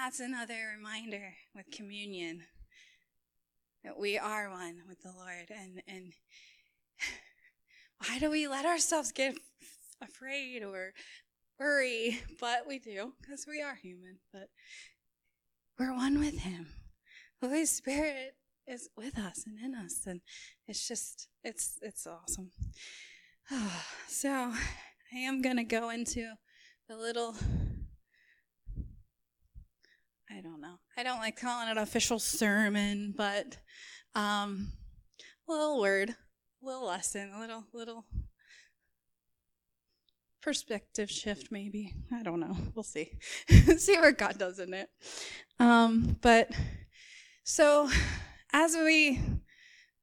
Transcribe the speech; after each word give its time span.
That's 0.00 0.20
another 0.20 0.54
reminder 0.76 1.34
with 1.56 1.72
communion 1.72 2.44
that 3.82 3.98
we 3.98 4.16
are 4.16 4.48
one 4.48 4.82
with 4.88 5.02
the 5.02 5.10
Lord. 5.10 5.50
And, 5.50 5.82
and 5.88 6.12
why 7.98 8.20
do 8.20 8.30
we 8.30 8.46
let 8.46 8.64
ourselves 8.64 9.10
get 9.10 9.36
afraid 10.00 10.62
or 10.62 10.92
worry? 11.58 12.20
But 12.40 12.68
we 12.68 12.78
do 12.78 13.14
because 13.20 13.44
we 13.48 13.60
are 13.60 13.74
human. 13.74 14.18
But 14.32 14.50
we're 15.80 15.92
one 15.92 16.20
with 16.20 16.38
Him. 16.38 16.68
The 17.40 17.48
Holy 17.48 17.66
Spirit 17.66 18.36
is 18.68 18.88
with 18.96 19.18
us 19.18 19.44
and 19.46 19.58
in 19.58 19.74
us, 19.74 20.06
and 20.06 20.20
it's 20.68 20.86
just 20.86 21.26
it's 21.42 21.76
it's 21.82 22.06
awesome. 22.06 22.52
so 24.06 24.52
I 25.12 25.16
am 25.16 25.42
gonna 25.42 25.64
go 25.64 25.90
into 25.90 26.34
the 26.88 26.96
little. 26.96 27.34
I 30.30 30.40
don't 30.40 30.60
know. 30.60 30.78
I 30.96 31.02
don't 31.02 31.18
like 31.18 31.40
calling 31.40 31.68
it 31.68 31.78
official 31.78 32.18
sermon, 32.18 33.14
but 33.16 33.56
um, 34.14 34.72
a 35.48 35.52
little 35.52 35.80
word, 35.80 36.10
a 36.10 36.66
little 36.66 36.86
lesson, 36.86 37.30
a 37.34 37.40
little 37.40 37.64
little 37.72 38.04
perspective 40.42 41.10
shift, 41.10 41.48
maybe. 41.50 41.94
I 42.12 42.22
don't 42.22 42.40
know. 42.40 42.56
We'll 42.74 42.82
see. 42.82 43.12
see 43.76 43.98
what 43.98 44.18
God 44.18 44.38
does 44.38 44.58
in 44.58 44.74
it. 44.74 44.88
Um, 45.58 46.16
but 46.20 46.50
so 47.44 47.90
as 48.52 48.74
we 48.76 49.20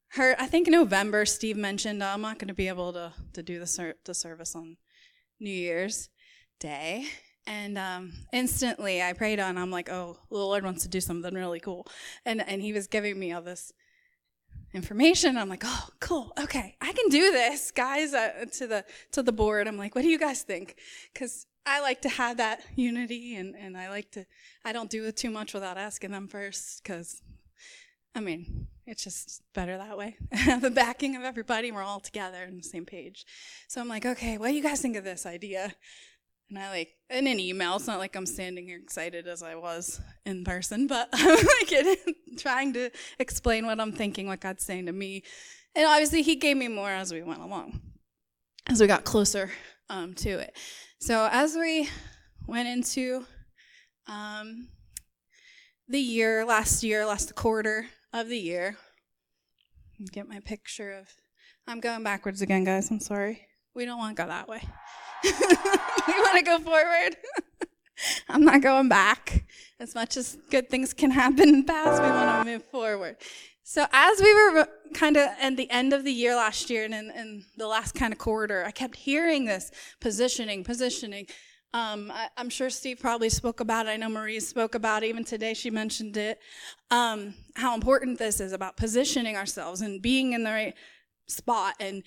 heard, 0.08 0.36
I 0.38 0.46
think 0.46 0.68
November, 0.68 1.24
Steve 1.26 1.56
mentioned 1.56 2.02
I'm 2.02 2.20
not 2.20 2.38
going 2.38 2.48
to 2.48 2.54
be 2.54 2.68
able 2.68 2.92
to, 2.92 3.12
to 3.34 3.42
do 3.42 3.58
the, 3.58 3.66
ser- 3.66 3.96
the 4.04 4.14
service 4.14 4.54
on 4.54 4.76
New 5.40 5.50
Year's 5.50 6.08
Day. 6.60 7.06
And 7.46 7.78
um, 7.78 8.12
instantly 8.32 9.02
I 9.02 9.12
prayed 9.12 9.38
on, 9.38 9.56
I'm 9.56 9.70
like, 9.70 9.88
oh, 9.88 10.18
the 10.30 10.36
Lord 10.36 10.64
wants 10.64 10.82
to 10.82 10.88
do 10.88 11.00
something 11.00 11.32
really 11.34 11.60
cool. 11.60 11.86
And, 12.24 12.46
and 12.46 12.60
he 12.60 12.72
was 12.72 12.86
giving 12.88 13.18
me 13.18 13.32
all 13.32 13.42
this 13.42 13.72
information. 14.74 15.36
I'm 15.36 15.48
like, 15.48 15.62
oh, 15.64 15.88
cool. 16.00 16.32
Okay, 16.38 16.76
I 16.80 16.92
can 16.92 17.08
do 17.08 17.32
this, 17.32 17.70
guys. 17.70 18.12
Uh, 18.14 18.44
to 18.52 18.66
the 18.66 18.84
to 19.12 19.22
the 19.22 19.32
board, 19.32 19.66
I'm 19.66 19.76
like, 19.76 19.94
what 19.94 20.02
do 20.02 20.08
you 20.08 20.18
guys 20.18 20.42
think? 20.42 20.76
Because 21.12 21.46
I 21.64 21.80
like 21.80 22.02
to 22.02 22.08
have 22.08 22.36
that 22.36 22.60
unity, 22.76 23.34
and 23.36 23.54
and 23.56 23.76
I 23.76 23.88
like 23.88 24.10
to. 24.12 24.26
I 24.64 24.72
don't 24.72 24.90
do 24.90 25.04
it 25.04 25.16
too 25.16 25.30
much 25.30 25.54
without 25.54 25.78
asking 25.78 26.12
them 26.12 26.28
first, 26.28 26.82
because, 26.82 27.22
I 28.14 28.20
mean, 28.20 28.66
it's 28.86 29.02
just 29.02 29.42
better 29.54 29.76
that 29.78 29.96
way. 29.96 30.16
the 30.60 30.70
backing 30.70 31.16
of 31.16 31.22
everybody, 31.22 31.72
we're 31.72 31.82
all 31.82 32.00
together 32.00 32.44
on 32.46 32.56
the 32.56 32.62
same 32.62 32.84
page. 32.84 33.24
So 33.68 33.80
I'm 33.80 33.88
like, 33.88 34.06
okay, 34.06 34.38
what 34.38 34.48
do 34.48 34.54
you 34.54 34.62
guys 34.62 34.80
think 34.80 34.96
of 34.96 35.04
this 35.04 35.26
idea? 35.26 35.74
And 36.48 36.58
I 36.58 36.70
like 36.70 36.90
in 37.10 37.26
an 37.26 37.40
email. 37.40 37.76
It's 37.76 37.86
not 37.86 37.98
like 37.98 38.14
I'm 38.14 38.26
standing 38.26 38.66
here 38.66 38.78
excited 38.80 39.26
as 39.26 39.42
I 39.42 39.56
was 39.56 40.00
in 40.24 40.44
person, 40.44 40.86
but 40.86 41.08
I'm 41.12 41.36
like 41.36 41.98
trying 42.38 42.72
to 42.74 42.90
explain 43.18 43.66
what 43.66 43.80
I'm 43.80 43.92
thinking, 43.92 44.26
what 44.26 44.40
God's 44.40 44.64
saying 44.64 44.86
to 44.86 44.92
me. 44.92 45.24
And 45.74 45.86
obviously, 45.86 46.22
He 46.22 46.36
gave 46.36 46.56
me 46.56 46.68
more 46.68 46.90
as 46.90 47.12
we 47.12 47.22
went 47.22 47.42
along, 47.42 47.80
as 48.68 48.80
we 48.80 48.86
got 48.86 49.04
closer 49.04 49.50
um, 49.90 50.14
to 50.14 50.30
it. 50.38 50.56
So 51.00 51.28
as 51.30 51.56
we 51.56 51.88
went 52.46 52.68
into 52.68 53.26
um, 54.06 54.68
the 55.88 56.00
year, 56.00 56.44
last 56.44 56.82
year, 56.82 57.04
last 57.04 57.34
quarter 57.34 57.86
of 58.12 58.28
the 58.28 58.38
year, 58.38 58.76
get 60.12 60.28
my 60.28 60.40
picture 60.40 60.92
of. 60.92 61.08
I'm 61.66 61.80
going 61.80 62.04
backwards 62.04 62.42
again, 62.42 62.62
guys. 62.62 62.90
I'm 62.90 63.00
sorry. 63.00 63.46
We 63.74 63.84
don't 63.84 63.98
want 63.98 64.16
to 64.16 64.22
go 64.22 64.28
that 64.28 64.48
way. 64.48 64.62
We 65.24 65.30
want 65.32 66.38
to 66.38 66.42
go 66.44 66.58
forward. 66.58 67.16
I'm 68.28 68.44
not 68.44 68.60
going 68.62 68.88
back. 68.88 69.44
As 69.78 69.94
much 69.94 70.16
as 70.16 70.38
good 70.50 70.68
things 70.68 70.92
can 70.94 71.10
happen 71.10 71.48
in 71.48 71.60
the 71.60 71.66
past, 71.66 72.02
we 72.02 72.08
want 72.08 72.46
to 72.46 72.52
move 72.52 72.64
forward. 72.64 73.16
So 73.62 73.84
as 73.92 74.20
we 74.20 74.32
were 74.32 74.68
kind 74.94 75.16
of 75.16 75.28
at 75.40 75.56
the 75.56 75.68
end 75.70 75.92
of 75.92 76.04
the 76.04 76.12
year 76.12 76.36
last 76.36 76.70
year 76.70 76.84
and 76.84 76.94
in, 76.94 77.10
in 77.10 77.44
the 77.56 77.66
last 77.66 77.94
kind 77.94 78.12
of 78.12 78.18
quarter, 78.18 78.64
I 78.64 78.70
kept 78.70 78.94
hearing 78.96 79.44
this 79.44 79.72
positioning, 80.00 80.62
positioning. 80.62 81.26
Um, 81.74 82.12
I, 82.14 82.28
am 82.38 82.48
sure 82.48 82.70
Steve 82.70 83.00
probably 83.00 83.28
spoke 83.28 83.60
about 83.60 83.86
it. 83.86 83.90
I 83.90 83.96
know 83.96 84.08
Marie 84.08 84.40
spoke 84.40 84.74
about 84.74 85.02
it. 85.02 85.08
Even 85.08 85.24
today, 85.24 85.52
she 85.52 85.70
mentioned 85.70 86.16
it. 86.16 86.38
Um, 86.90 87.34
how 87.56 87.74
important 87.74 88.18
this 88.18 88.40
is 88.40 88.52
about 88.52 88.76
positioning 88.76 89.36
ourselves 89.36 89.80
and 89.80 90.00
being 90.00 90.32
in 90.32 90.44
the 90.44 90.50
right 90.50 90.74
spot 91.26 91.74
and 91.80 92.02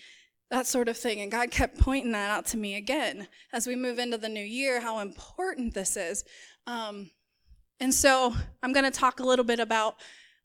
that 0.52 0.68
sort 0.68 0.88
of 0.88 0.98
thing. 0.98 1.22
And 1.22 1.32
God 1.32 1.52
kept 1.52 1.80
pointing 1.80 2.12
that 2.14 2.30
out 2.32 2.46
to 2.48 2.58
me 2.58 2.76
again 2.76 3.28
as 3.54 3.68
we 3.68 3.76
move 3.76 4.00
into 4.00 4.18
the 4.18 4.30
new 4.30 4.44
year, 4.44 4.82
how 4.82 5.00
important 5.00 5.74
this 5.74 5.96
is. 5.96 6.24
Um, 6.68 7.12
and 7.80 7.94
so 7.94 8.34
I'm 8.62 8.74
going 8.74 8.86
to 8.86 8.92
talk 8.92 9.20
a 9.20 9.26
little 9.26 9.46
bit 9.46 9.60
about 9.60 9.96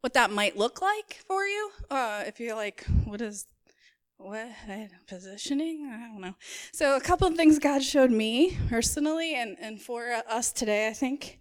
what 0.00 0.14
that 0.14 0.30
might 0.30 0.56
look 0.56 0.82
like 0.82 1.22
for 1.26 1.44
you. 1.44 1.70
Uh, 1.90 2.24
if 2.26 2.38
you're 2.38 2.54
like, 2.54 2.84
what 3.04 3.20
is 3.20 3.46
what 4.16 4.48
positioning? 5.08 5.90
I 5.92 6.06
don't 6.06 6.20
know. 6.20 6.34
So 6.72 6.96
a 6.96 7.00
couple 7.00 7.26
of 7.26 7.34
things 7.34 7.58
God 7.58 7.82
showed 7.82 8.10
me 8.10 8.56
personally, 8.68 9.34
and 9.34 9.56
and 9.60 9.80
for 9.80 10.12
us 10.28 10.52
today, 10.52 10.88
I 10.88 10.92
think 10.92 11.40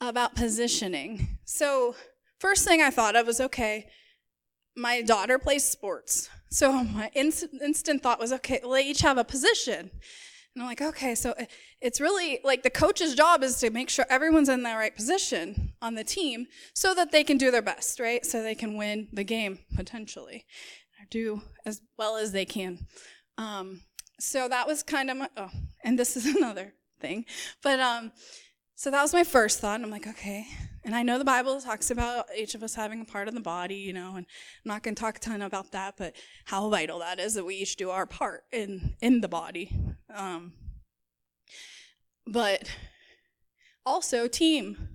about 0.00 0.34
positioning. 0.34 1.38
So 1.44 1.94
first 2.38 2.66
thing 2.66 2.80
I 2.80 2.90
thought 2.90 3.16
of 3.16 3.26
was 3.26 3.40
okay. 3.40 3.88
My 4.76 5.02
daughter 5.02 5.38
plays 5.38 5.64
sports. 5.64 6.28
So 6.50 6.84
my 6.84 7.10
inst- 7.14 7.48
instant 7.62 8.02
thought 8.02 8.20
was, 8.20 8.32
okay, 8.32 8.60
well, 8.62 8.72
they 8.72 8.86
each 8.86 9.00
have 9.00 9.18
a 9.18 9.24
position. 9.24 9.90
And 10.54 10.62
I'm 10.62 10.68
like, 10.68 10.80
okay, 10.80 11.14
so 11.14 11.34
it's 11.82 12.00
really 12.00 12.40
like 12.42 12.62
the 12.62 12.70
coach's 12.70 13.14
job 13.14 13.42
is 13.42 13.60
to 13.60 13.68
make 13.68 13.90
sure 13.90 14.06
everyone's 14.08 14.48
in 14.48 14.62
the 14.62 14.70
right 14.70 14.94
position 14.94 15.74
on 15.82 15.96
the 15.96 16.04
team 16.04 16.46
so 16.74 16.94
that 16.94 17.12
they 17.12 17.24
can 17.24 17.36
do 17.36 17.50
their 17.50 17.60
best, 17.62 18.00
right? 18.00 18.24
So 18.24 18.42
they 18.42 18.54
can 18.54 18.76
win 18.76 19.08
the 19.12 19.24
game 19.24 19.58
potentially, 19.74 20.46
or 20.98 21.04
do 21.10 21.42
as 21.66 21.82
well 21.98 22.16
as 22.16 22.32
they 22.32 22.46
can. 22.46 22.86
Um, 23.36 23.82
so 24.18 24.48
that 24.48 24.66
was 24.66 24.82
kind 24.82 25.10
of 25.10 25.18
my, 25.18 25.28
oh, 25.36 25.50
and 25.84 25.98
this 25.98 26.16
is 26.16 26.24
another 26.36 26.72
thing. 27.00 27.26
But 27.62 27.78
um, 27.80 28.12
so 28.76 28.90
that 28.90 29.02
was 29.02 29.12
my 29.12 29.24
first 29.24 29.58
thought. 29.58 29.76
And 29.76 29.84
I'm 29.84 29.90
like, 29.90 30.06
okay, 30.06 30.46
and 30.84 30.94
I 30.94 31.02
know 31.02 31.18
the 31.18 31.24
Bible 31.24 31.60
talks 31.60 31.90
about 31.90 32.26
each 32.36 32.54
of 32.54 32.62
us 32.62 32.76
having 32.76 33.00
a 33.00 33.04
part 33.04 33.26
in 33.26 33.34
the 33.34 33.40
body, 33.40 33.74
you 33.74 33.92
know, 33.92 34.10
and 34.10 34.18
I'm 34.64 34.68
not 34.68 34.84
going 34.84 34.94
to 34.94 35.00
talk 35.00 35.16
a 35.16 35.18
ton 35.18 35.42
about 35.42 35.72
that, 35.72 35.94
but 35.96 36.14
how 36.44 36.68
vital 36.68 37.00
that 37.00 37.18
is 37.18 37.34
that 37.34 37.44
we 37.44 37.56
each 37.56 37.74
do 37.74 37.90
our 37.90 38.06
part 38.06 38.44
in 38.52 38.94
in 39.00 39.20
the 39.20 39.28
body. 39.28 39.72
Um, 40.14 40.52
but 42.24 42.70
also 43.84 44.28
team. 44.28 44.90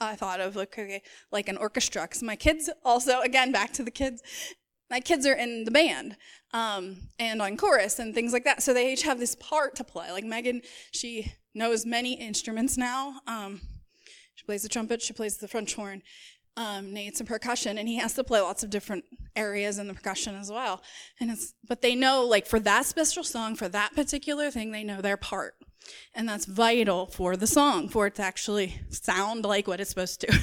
I 0.00 0.16
thought 0.16 0.40
of 0.40 0.56
like 0.56 0.76
okay, 0.76 1.02
like 1.30 1.48
an 1.48 1.56
orchestra. 1.56 2.02
Because 2.02 2.22
my 2.22 2.36
kids 2.36 2.68
also, 2.84 3.20
again, 3.20 3.52
back 3.52 3.72
to 3.74 3.84
the 3.84 3.90
kids. 3.90 4.22
My 4.92 5.00
kids 5.00 5.26
are 5.26 5.32
in 5.32 5.64
the 5.64 5.70
band 5.70 6.16
um, 6.52 7.08
and 7.18 7.40
on 7.40 7.56
chorus 7.56 7.98
and 7.98 8.14
things 8.14 8.34
like 8.34 8.44
that. 8.44 8.62
So 8.62 8.74
they 8.74 8.92
each 8.92 9.02
have 9.02 9.18
this 9.18 9.34
part 9.34 9.74
to 9.76 9.84
play. 9.84 10.12
Like 10.12 10.24
Megan, 10.24 10.60
she 10.92 11.32
knows 11.54 11.86
many 11.86 12.12
instruments 12.12 12.76
now. 12.76 13.14
Um, 13.26 13.62
she 14.34 14.44
plays 14.44 14.62
the 14.62 14.68
trumpet, 14.68 15.00
she 15.00 15.14
plays 15.14 15.38
the 15.38 15.48
French 15.48 15.74
horn. 15.74 16.02
Um, 16.58 16.92
Nate's 16.92 17.20
in 17.20 17.26
percussion, 17.26 17.78
and 17.78 17.88
he 17.88 17.96
has 17.96 18.12
to 18.12 18.22
play 18.24 18.42
lots 18.42 18.62
of 18.62 18.68
different 18.68 19.04
areas 19.34 19.78
in 19.78 19.88
the 19.88 19.94
percussion 19.94 20.34
as 20.34 20.50
well. 20.50 20.82
And 21.18 21.30
it's, 21.30 21.54
but 21.66 21.80
they 21.80 21.94
know, 21.94 22.26
like, 22.26 22.46
for 22.46 22.60
that 22.60 22.84
special 22.84 23.24
song, 23.24 23.56
for 23.56 23.68
that 23.68 23.94
particular 23.94 24.50
thing, 24.50 24.70
they 24.70 24.84
know 24.84 25.00
their 25.00 25.16
part. 25.16 25.54
And 26.14 26.28
that's 26.28 26.44
vital 26.44 27.06
for 27.06 27.36
the 27.36 27.46
song, 27.46 27.88
for 27.88 28.06
it 28.06 28.16
to 28.16 28.22
actually 28.22 28.80
sound 28.90 29.44
like 29.44 29.66
what 29.66 29.80
it's 29.80 29.90
supposed 29.90 30.20
to. 30.22 30.38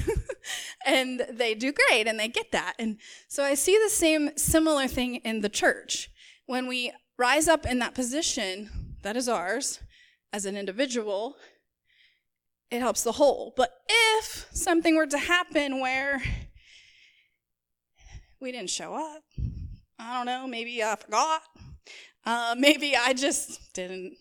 and 0.86 1.26
they 1.32 1.54
do 1.54 1.72
great, 1.72 2.08
and 2.08 2.20
they 2.20 2.28
get 2.28 2.52
that. 2.52 2.74
And 2.80 2.98
so 3.28 3.44
I 3.44 3.54
see 3.54 3.78
the 3.78 3.90
same, 3.90 4.32
similar 4.36 4.88
thing 4.88 5.18
in 5.18 5.42
the 5.42 5.50
church. 5.50 6.10
When 6.48 6.68
we 6.68 6.92
rise 7.18 7.48
up 7.48 7.66
in 7.66 7.80
that 7.80 7.94
position 7.94 8.96
that 9.04 9.16
is 9.16 9.30
ours 9.30 9.80
as 10.34 10.46
an 10.46 10.58
individual, 10.58 11.36
it 12.72 12.80
helps 12.80 13.04
the 13.04 13.14
whole. 13.14 13.54
But 13.56 13.72
if 13.88 14.48
something 14.52 14.96
were 14.96 15.08
to 15.08 15.18
happen 15.18 15.80
where 15.80 16.22
we 18.40 18.52
didn't 18.52 18.70
show 18.70 18.96
up, 18.96 19.24
I 19.98 20.18
don't 20.18 20.26
know, 20.26 20.48
maybe 20.48 20.84
I 20.84 20.96
forgot, 20.96 21.42
uh, 22.26 22.56
maybe 22.60 22.96
I 22.96 23.14
just 23.14 23.74
didn't 23.74 24.18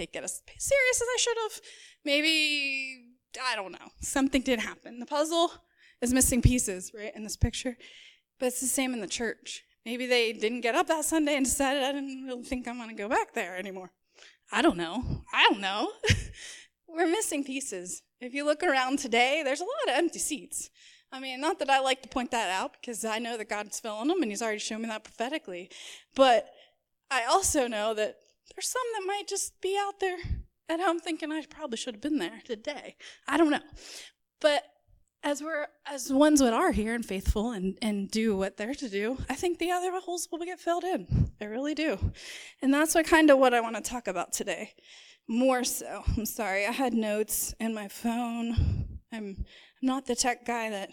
take 0.00 0.16
it 0.16 0.24
as 0.24 0.42
serious 0.58 1.00
as 1.02 1.08
I 1.08 1.16
should 1.18 1.36
have, 1.42 1.60
maybe, 2.04 3.04
I 3.44 3.54
don't 3.56 3.72
know, 3.72 3.88
something 4.00 4.42
did 4.42 4.58
happen. 4.58 4.98
The 4.98 5.06
puzzle 5.06 5.52
is 6.00 6.14
missing 6.14 6.40
pieces, 6.42 6.92
right, 6.94 7.14
in 7.14 7.22
this 7.22 7.36
picture. 7.36 7.76
But 8.38 8.46
it's 8.46 8.60
the 8.60 8.66
same 8.66 8.94
in 8.94 9.00
the 9.00 9.06
church. 9.06 9.62
Maybe 9.84 10.06
they 10.06 10.32
didn't 10.32 10.62
get 10.62 10.74
up 10.74 10.86
that 10.88 11.04
Sunday 11.04 11.36
and 11.36 11.44
decided 11.44 11.82
I 11.82 11.92
didn't 11.92 12.24
really 12.24 12.44
think 12.44 12.66
I'm 12.66 12.78
going 12.78 12.88
to 12.88 12.94
go 12.94 13.08
back 13.08 13.34
there 13.34 13.56
anymore. 13.56 13.90
I 14.50 14.62
don't 14.62 14.76
know. 14.76 15.22
I 15.32 15.46
don't 15.48 15.60
know. 15.60 15.92
we're 16.88 17.06
missing 17.06 17.44
pieces. 17.44 18.02
If 18.20 18.34
you 18.34 18.44
look 18.44 18.62
around 18.62 18.98
today, 18.98 19.42
there's 19.44 19.60
a 19.60 19.64
lot 19.64 19.88
of 19.88 19.94
empty 19.94 20.18
seats. 20.18 20.70
I 21.12 21.20
mean, 21.20 21.40
not 21.40 21.58
that 21.58 21.70
I 21.70 21.80
like 21.80 22.02
to 22.02 22.08
point 22.08 22.30
that 22.30 22.50
out 22.50 22.76
because 22.80 23.04
I 23.04 23.18
know 23.18 23.36
that 23.36 23.48
God's 23.48 23.80
filling 23.80 24.08
them 24.08 24.22
and 24.22 24.30
He's 24.30 24.42
already 24.42 24.58
shown 24.58 24.82
me 24.82 24.88
that 24.88 25.04
prophetically. 25.04 25.70
But 26.14 26.48
I 27.10 27.24
also 27.24 27.66
know 27.66 27.94
that 27.94 28.16
there's 28.54 28.68
some 28.68 28.82
that 28.94 29.06
might 29.06 29.28
just 29.28 29.60
be 29.60 29.78
out 29.80 30.00
there 30.00 30.16
at 30.68 30.80
home 30.80 30.98
thinking 31.00 31.32
I 31.32 31.44
probably 31.48 31.76
should 31.76 31.94
have 31.94 32.00
been 32.00 32.18
there 32.18 32.40
today. 32.44 32.96
I 33.26 33.36
don't 33.36 33.50
know. 33.50 33.60
But 34.40 34.64
as 35.22 35.42
we're 35.42 35.66
as 35.86 36.12
ones 36.12 36.40
that 36.40 36.52
are 36.54 36.72
here 36.72 36.94
and 36.94 37.04
faithful 37.04 37.50
and, 37.50 37.76
and 37.82 38.10
do 38.10 38.36
what 38.36 38.56
they're 38.56 38.74
to 38.74 38.88
do, 38.88 39.18
I 39.28 39.34
think 39.34 39.58
the 39.58 39.70
other 39.70 39.90
holes 40.00 40.28
will 40.30 40.38
get 40.38 40.60
filled 40.60 40.84
in. 40.84 41.30
I 41.40 41.44
really 41.44 41.74
do. 41.74 41.98
And 42.62 42.72
that's 42.72 42.94
what 42.94 43.06
kind 43.06 43.30
of 43.30 43.38
what 43.38 43.52
I 43.52 43.60
want 43.60 43.76
to 43.76 43.82
talk 43.82 44.08
about 44.08 44.32
today. 44.32 44.74
More 45.28 45.62
so. 45.64 46.02
I'm 46.16 46.26
sorry, 46.26 46.66
I 46.66 46.72
had 46.72 46.94
notes 46.94 47.54
in 47.60 47.74
my 47.74 47.88
phone. 47.88 48.98
I'm 49.12 49.44
not 49.82 50.06
the 50.06 50.14
tech 50.14 50.46
guy 50.46 50.70
that 50.70 50.90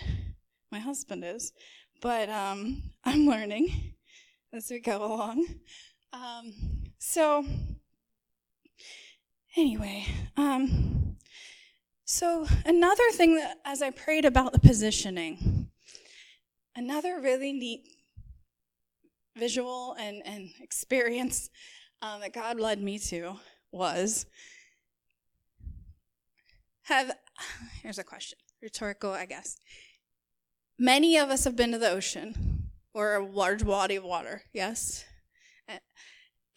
my 0.71 0.79
husband 0.79 1.23
is, 1.23 1.53
but 2.01 2.29
um, 2.29 2.83
I'm 3.03 3.25
learning 3.25 3.93
as 4.53 4.67
we 4.69 4.79
go 4.79 5.03
along. 5.03 5.45
Um, 6.13 6.53
so, 6.99 7.45
anyway, 9.55 10.05
um, 10.35 11.17
so 12.05 12.47
another 12.65 13.09
thing 13.11 13.35
that 13.35 13.57
as 13.65 13.81
I 13.81 13.91
prayed 13.91 14.25
about 14.25 14.53
the 14.53 14.59
positioning, 14.59 15.69
another 16.75 17.19
really 17.19 17.51
neat 17.53 17.81
visual 19.35 19.95
and, 19.99 20.21
and 20.25 20.49
experience 20.61 21.49
um, 22.01 22.21
that 22.21 22.33
God 22.33 22.59
led 22.59 22.81
me 22.81 22.99
to 22.99 23.37
was 23.71 24.25
have 26.83 27.11
here's 27.83 27.99
a 27.99 28.03
question 28.03 28.37
rhetorical 28.61 29.11
i 29.11 29.25
guess. 29.25 29.57
Many 30.79 31.17
of 31.17 31.29
us 31.29 31.43
have 31.43 31.55
been 31.55 31.71
to 31.71 31.77
the 31.77 31.89
ocean 31.89 32.69
or 32.93 33.15
a 33.15 33.25
large 33.25 33.65
body 33.65 33.95
of 33.95 34.03
water 34.03 34.43
yes 34.53 35.03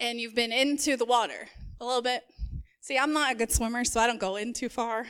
and 0.00 0.18
you've 0.18 0.34
been 0.34 0.52
into 0.52 0.96
the 0.96 1.04
water 1.04 1.48
a 1.80 1.84
little 1.84 2.02
bit. 2.02 2.24
See 2.80 2.98
i'm 2.98 3.12
not 3.12 3.32
a 3.32 3.34
good 3.34 3.52
swimmer 3.52 3.84
so 3.84 4.00
i 4.00 4.06
don't 4.06 4.20
go 4.20 4.36
in 4.36 4.52
too 4.52 4.68
far. 4.68 5.06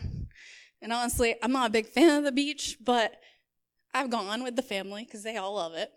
And 0.82 0.92
honestly 0.92 1.36
i'm 1.42 1.52
not 1.52 1.68
a 1.68 1.72
big 1.72 1.86
fan 1.86 2.18
of 2.18 2.24
the 2.24 2.32
beach 2.32 2.76
but 2.84 3.12
i've 3.94 4.10
gone 4.10 4.42
with 4.42 4.56
the 4.56 4.62
family 4.62 5.04
because 5.04 5.22
they 5.22 5.36
all 5.36 5.54
love 5.54 5.74
it. 5.74 5.90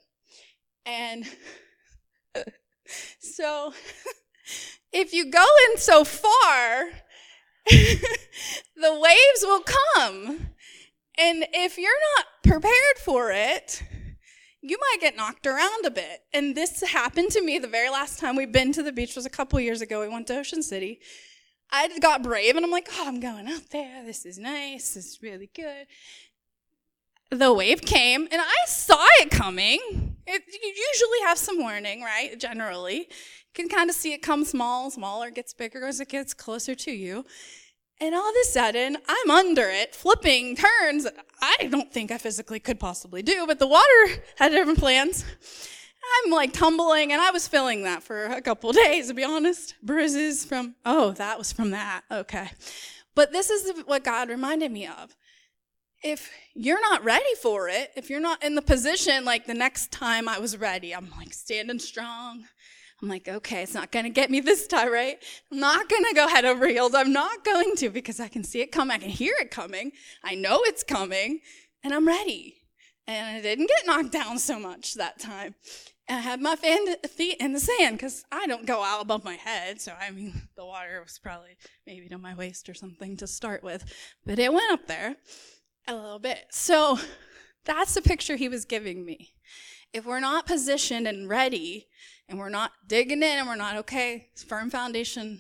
And 0.86 1.25
so 3.19 3.74
if 4.94 5.13
you 5.13 5.30
go 5.30 5.45
in 5.69 5.78
so 5.78 6.04
far 6.04 6.90
the 7.66 9.00
waves 9.00 9.44
will 9.44 9.62
come. 9.62 10.50
And 11.18 11.45
if 11.54 11.78
you're 11.78 11.92
not 12.18 12.25
prepared 12.44 12.98
for 13.04 13.31
it, 13.31 13.84
you 14.63 14.77
might 14.80 15.01
get 15.01 15.18
knocked 15.18 15.45
around 15.45 15.86
a 15.86 15.92
bit. 15.92 16.24
And 16.33 16.56
this 16.56 16.81
happened 16.81 17.31
to 17.31 17.44
me 17.44 17.60
the 17.60 17.68
very 17.68 17.89
last 17.89 18.18
time 18.18 18.38
we've 18.38 18.51
been 18.51 18.71
to 18.74 18.81
the 18.81 18.94
beach 18.94 19.15
was 19.15 19.25
a 19.25 19.30
couple 19.30 19.60
years 19.60 19.81
ago. 19.81 20.00
We 20.00 20.07
went 20.07 20.27
to 20.27 20.39
Ocean 20.39 20.63
City. 20.63 21.00
I 21.69 21.89
got 22.00 22.24
brave 22.24 22.56
and 22.56 22.63
I'm 22.63 22.71
like, 22.71 22.88
oh, 22.94 23.07
I'm 23.07 23.19
going 23.19 23.48
out 23.48 23.69
there. 23.71 24.06
This 24.06 24.25
is 24.25 24.39
nice. 24.39 24.94
This 24.94 25.06
is 25.06 25.19
really 25.21 25.50
good. 25.54 25.88
The 27.30 27.54
wave 27.54 27.81
came 27.81 28.21
and 28.31 28.42
I 28.42 28.65
saw 28.65 29.06
it 29.19 29.31
coming. 29.31 30.15
It, 30.25 30.44
you 30.48 30.69
usually 30.69 31.27
have 31.27 31.38
some 31.38 31.59
warning, 31.59 32.01
right? 32.01 32.39
Generally. 32.39 33.00
You 33.00 33.06
can 33.54 33.68
kind 33.68 33.89
of 33.89 33.95
see 33.98 34.13
it 34.13 34.21
come 34.21 34.45
small, 34.45 34.92
smaller, 34.92 35.30
gets 35.30 35.54
bigger 35.54 35.86
as 35.86 36.00
it 36.00 36.07
gets 36.07 36.33
closer 36.33 36.74
to 36.74 36.92
you. 36.92 37.25
And 38.03 38.13
all 38.13 38.29
of 38.29 38.35
a 38.35 38.45
sudden, 38.47 38.97
I'm 39.07 39.31
under 39.31 39.69
it, 39.69 39.95
flipping 39.95 40.57
turns 40.57 41.07
I 41.41 41.67
don't 41.67 41.89
think 41.89 42.11
I 42.11 42.17
physically 42.17 42.59
could 42.59 42.77
possibly 42.77 43.21
do, 43.21 43.47
but 43.47 43.59
the 43.59 43.67
water 43.67 44.23
had 44.35 44.51
different 44.51 44.77
plans. 44.77 45.23
I'm 46.25 46.31
like 46.31 46.51
tumbling, 46.51 47.13
and 47.13 47.21
I 47.21 47.31
was 47.31 47.47
feeling 47.47 47.83
that 47.83 48.03
for 48.03 48.25
a 48.25 48.41
couple 48.41 48.73
days, 48.73 49.07
to 49.07 49.13
be 49.13 49.23
honest. 49.23 49.75
Bruises 49.81 50.44
from, 50.44 50.75
oh, 50.85 51.13
that 51.13 51.38
was 51.38 51.53
from 51.53 51.71
that. 51.71 52.01
Okay. 52.11 52.50
But 53.15 53.31
this 53.31 53.50
is 53.50 53.83
what 53.85 54.03
God 54.03 54.27
reminded 54.27 54.73
me 54.73 54.85
of. 54.85 55.15
If 56.03 56.29
you're 56.53 56.81
not 56.81 57.06
ready 57.06 57.35
for 57.41 57.69
it, 57.69 57.91
if 57.95 58.09
you're 58.09 58.19
not 58.19 58.44
in 58.44 58.56
the 58.56 58.61
position 58.61 59.23
like 59.23 59.45
the 59.45 59.53
next 59.53 59.94
time 59.94 60.27
I 60.27 60.39
was 60.39 60.57
ready, 60.57 60.94
I'm 60.94 61.09
like 61.17 61.31
standing 61.31 61.79
strong, 61.79 62.44
I'm 63.03 63.09
like, 63.09 63.27
okay, 63.27 63.63
it's 63.63 63.73
not 63.73 63.91
going 63.91 64.05
to 64.05 64.09
get 64.09 64.31
me 64.31 64.39
this 64.39 64.65
time, 64.65 64.89
right? 64.89 65.17
I'm 65.51 65.59
not 65.59 65.89
going 65.89 66.05
to 66.05 66.15
go 66.15 66.29
head 66.29 66.45
over 66.45 66.65
heels. 66.69 66.95
I'm 66.95 67.11
not 67.11 67.44
going 67.44 67.75
to 67.75 67.89
because 67.89 68.21
I 68.21 68.29
can 68.29 68.45
see 68.45 68.61
it 68.61 68.71
coming. 68.71 68.95
I 68.95 68.97
can 68.97 69.09
hear 69.09 69.33
it 69.41 69.51
coming. 69.51 69.91
I 70.23 70.35
know 70.35 70.61
it's 70.63 70.85
coming, 70.85 71.41
and 71.83 71.94
I'm 71.94 72.07
ready. 72.07 72.61
And 73.05 73.35
I 73.35 73.41
didn't 73.41 73.67
get 73.67 73.85
knocked 73.85 74.13
down 74.13 74.39
so 74.39 74.57
much 74.57 74.94
that 74.94 75.19
time. 75.19 75.53
And 76.07 76.19
I 76.19 76.21
had 76.21 76.39
my 76.39 76.55
feet 76.55 77.41
in 77.41 77.51
the 77.51 77.59
sand 77.59 77.97
because 77.97 78.23
I 78.31 78.47
don't 78.47 78.65
go 78.65 78.81
out 78.81 79.01
above 79.01 79.25
my 79.25 79.35
head. 79.35 79.81
So, 79.81 79.91
I 79.99 80.09
mean, 80.11 80.47
the 80.56 80.65
water 80.65 81.01
was 81.03 81.19
probably 81.21 81.57
maybe 81.85 82.07
to 82.07 82.17
my 82.17 82.33
waist 82.33 82.69
or 82.69 82.73
something 82.73 83.17
to 83.17 83.27
start 83.27 83.63
with. 83.63 83.83
But 84.25 84.39
it 84.39 84.53
went 84.53 84.71
up 84.71 84.88
there 84.88 85.17
a 85.89 85.94
little 85.94 86.19
bit. 86.19 86.45
So, 86.51 86.97
that's 87.65 87.95
the 87.95 88.01
picture 88.01 88.38
he 88.38 88.47
was 88.47 88.63
giving 88.63 89.03
me. 89.03 89.33
If 89.91 90.06
we're 90.06 90.21
not 90.21 90.45
positioned 90.45 91.06
and 91.06 91.27
ready, 91.27 91.88
and 92.29 92.39
we're 92.39 92.49
not 92.49 92.71
digging 92.87 93.23
in 93.23 93.39
and 93.39 93.47
we're 93.47 93.55
not, 93.55 93.77
okay, 93.77 94.29
firm 94.47 94.69
foundation 94.69 95.39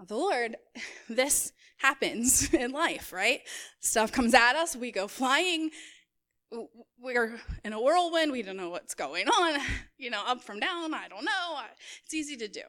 of 0.00 0.08
the 0.08 0.16
Lord, 0.16 0.56
this 1.08 1.52
happens 1.78 2.52
in 2.54 2.72
life, 2.72 3.12
right? 3.12 3.40
Stuff 3.80 4.12
comes 4.12 4.34
at 4.34 4.56
us, 4.56 4.76
we 4.76 4.90
go 4.90 5.08
flying. 5.08 5.70
We're 7.00 7.40
in 7.64 7.72
a 7.72 7.80
whirlwind, 7.80 8.30
we 8.30 8.42
don't 8.42 8.58
know 8.58 8.68
what's 8.68 8.94
going 8.94 9.26
on, 9.26 9.60
you 9.96 10.10
know, 10.10 10.22
up 10.26 10.42
from 10.42 10.60
down, 10.60 10.92
I 10.92 11.08
don't 11.08 11.24
know. 11.24 11.60
It's 12.04 12.14
easy 12.14 12.36
to 12.36 12.48
do. 12.48 12.62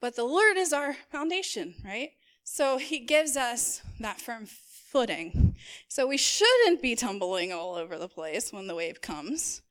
But 0.00 0.16
the 0.16 0.24
Lord 0.24 0.56
is 0.56 0.72
our 0.72 0.96
foundation, 1.10 1.74
right? 1.84 2.10
So 2.44 2.78
he 2.78 3.00
gives 3.00 3.36
us 3.36 3.82
that 4.00 4.20
firm 4.20 4.46
footing. 4.46 5.54
So 5.88 6.06
we 6.06 6.16
shouldn't 6.16 6.82
be 6.82 6.94
tumbling 6.94 7.52
all 7.52 7.74
over 7.74 7.98
the 7.98 8.08
place 8.08 8.52
when 8.52 8.66
the 8.66 8.74
wave 8.74 9.00
comes 9.00 9.62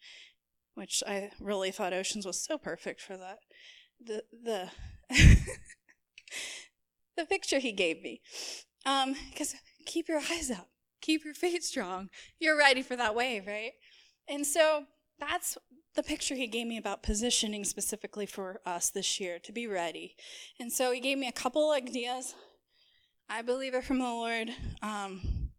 which 0.76 1.04
I 1.08 1.32
really 1.40 1.72
thought 1.72 1.94
Oceans 1.94 2.26
was 2.26 2.44
so 2.44 2.58
perfect 2.58 3.02
for 3.02 3.18
that. 3.18 3.40
The 4.04 4.24
the 4.32 4.70
the 7.18 7.26
picture 7.26 7.60
he 7.60 7.72
gave 7.72 8.02
me, 8.02 8.22
because 8.84 9.54
um, 9.54 9.60
keep 9.86 10.08
your 10.08 10.20
eyes 10.20 10.52
up, 10.52 10.70
keep 11.02 11.24
your 11.24 11.34
feet 11.34 11.64
strong. 11.64 12.10
You're 12.40 12.58
ready 12.58 12.82
for 12.82 12.96
that 12.96 13.16
wave, 13.16 13.48
right? 13.48 13.74
And 14.28 14.46
so 14.46 14.86
that's 15.20 15.58
the 15.96 16.04
picture 16.04 16.36
he 16.36 16.48
gave 16.48 16.68
me 16.68 16.78
about 16.78 17.04
positioning 17.04 17.64
specifically 17.64 18.26
for 18.26 18.60
us 18.66 18.90
this 18.90 19.20
year 19.20 19.40
to 19.40 19.52
be 19.52 19.68
ready. 19.68 20.16
And 20.60 20.72
so 20.72 20.92
he 20.92 21.00
gave 21.00 21.18
me 21.18 21.28
a 21.28 21.34
couple 21.34 21.72
ideas. 21.72 22.34
I 23.30 23.42
believe 23.42 23.74
it 23.74 23.84
from 23.84 24.00
the 24.00 24.06
Lord. 24.06 24.50
Um, 24.82 25.52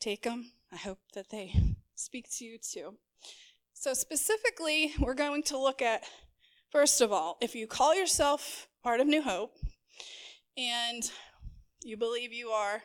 take 0.00 0.22
them. 0.22 0.52
I 0.72 0.76
hope 0.76 0.98
that 1.14 1.30
they 1.30 1.52
speak 1.94 2.26
to 2.38 2.44
you 2.44 2.58
too. 2.58 2.94
So, 3.80 3.94
specifically, 3.94 4.92
we're 4.98 5.14
going 5.14 5.44
to 5.44 5.56
look 5.56 5.82
at, 5.82 6.02
first 6.72 7.00
of 7.00 7.12
all, 7.12 7.38
if 7.40 7.54
you 7.54 7.68
call 7.68 7.94
yourself 7.94 8.66
part 8.82 8.98
of 8.98 9.06
New 9.06 9.22
Hope 9.22 9.52
and 10.56 11.08
you 11.84 11.96
believe 11.96 12.32
you 12.32 12.48
are 12.48 12.82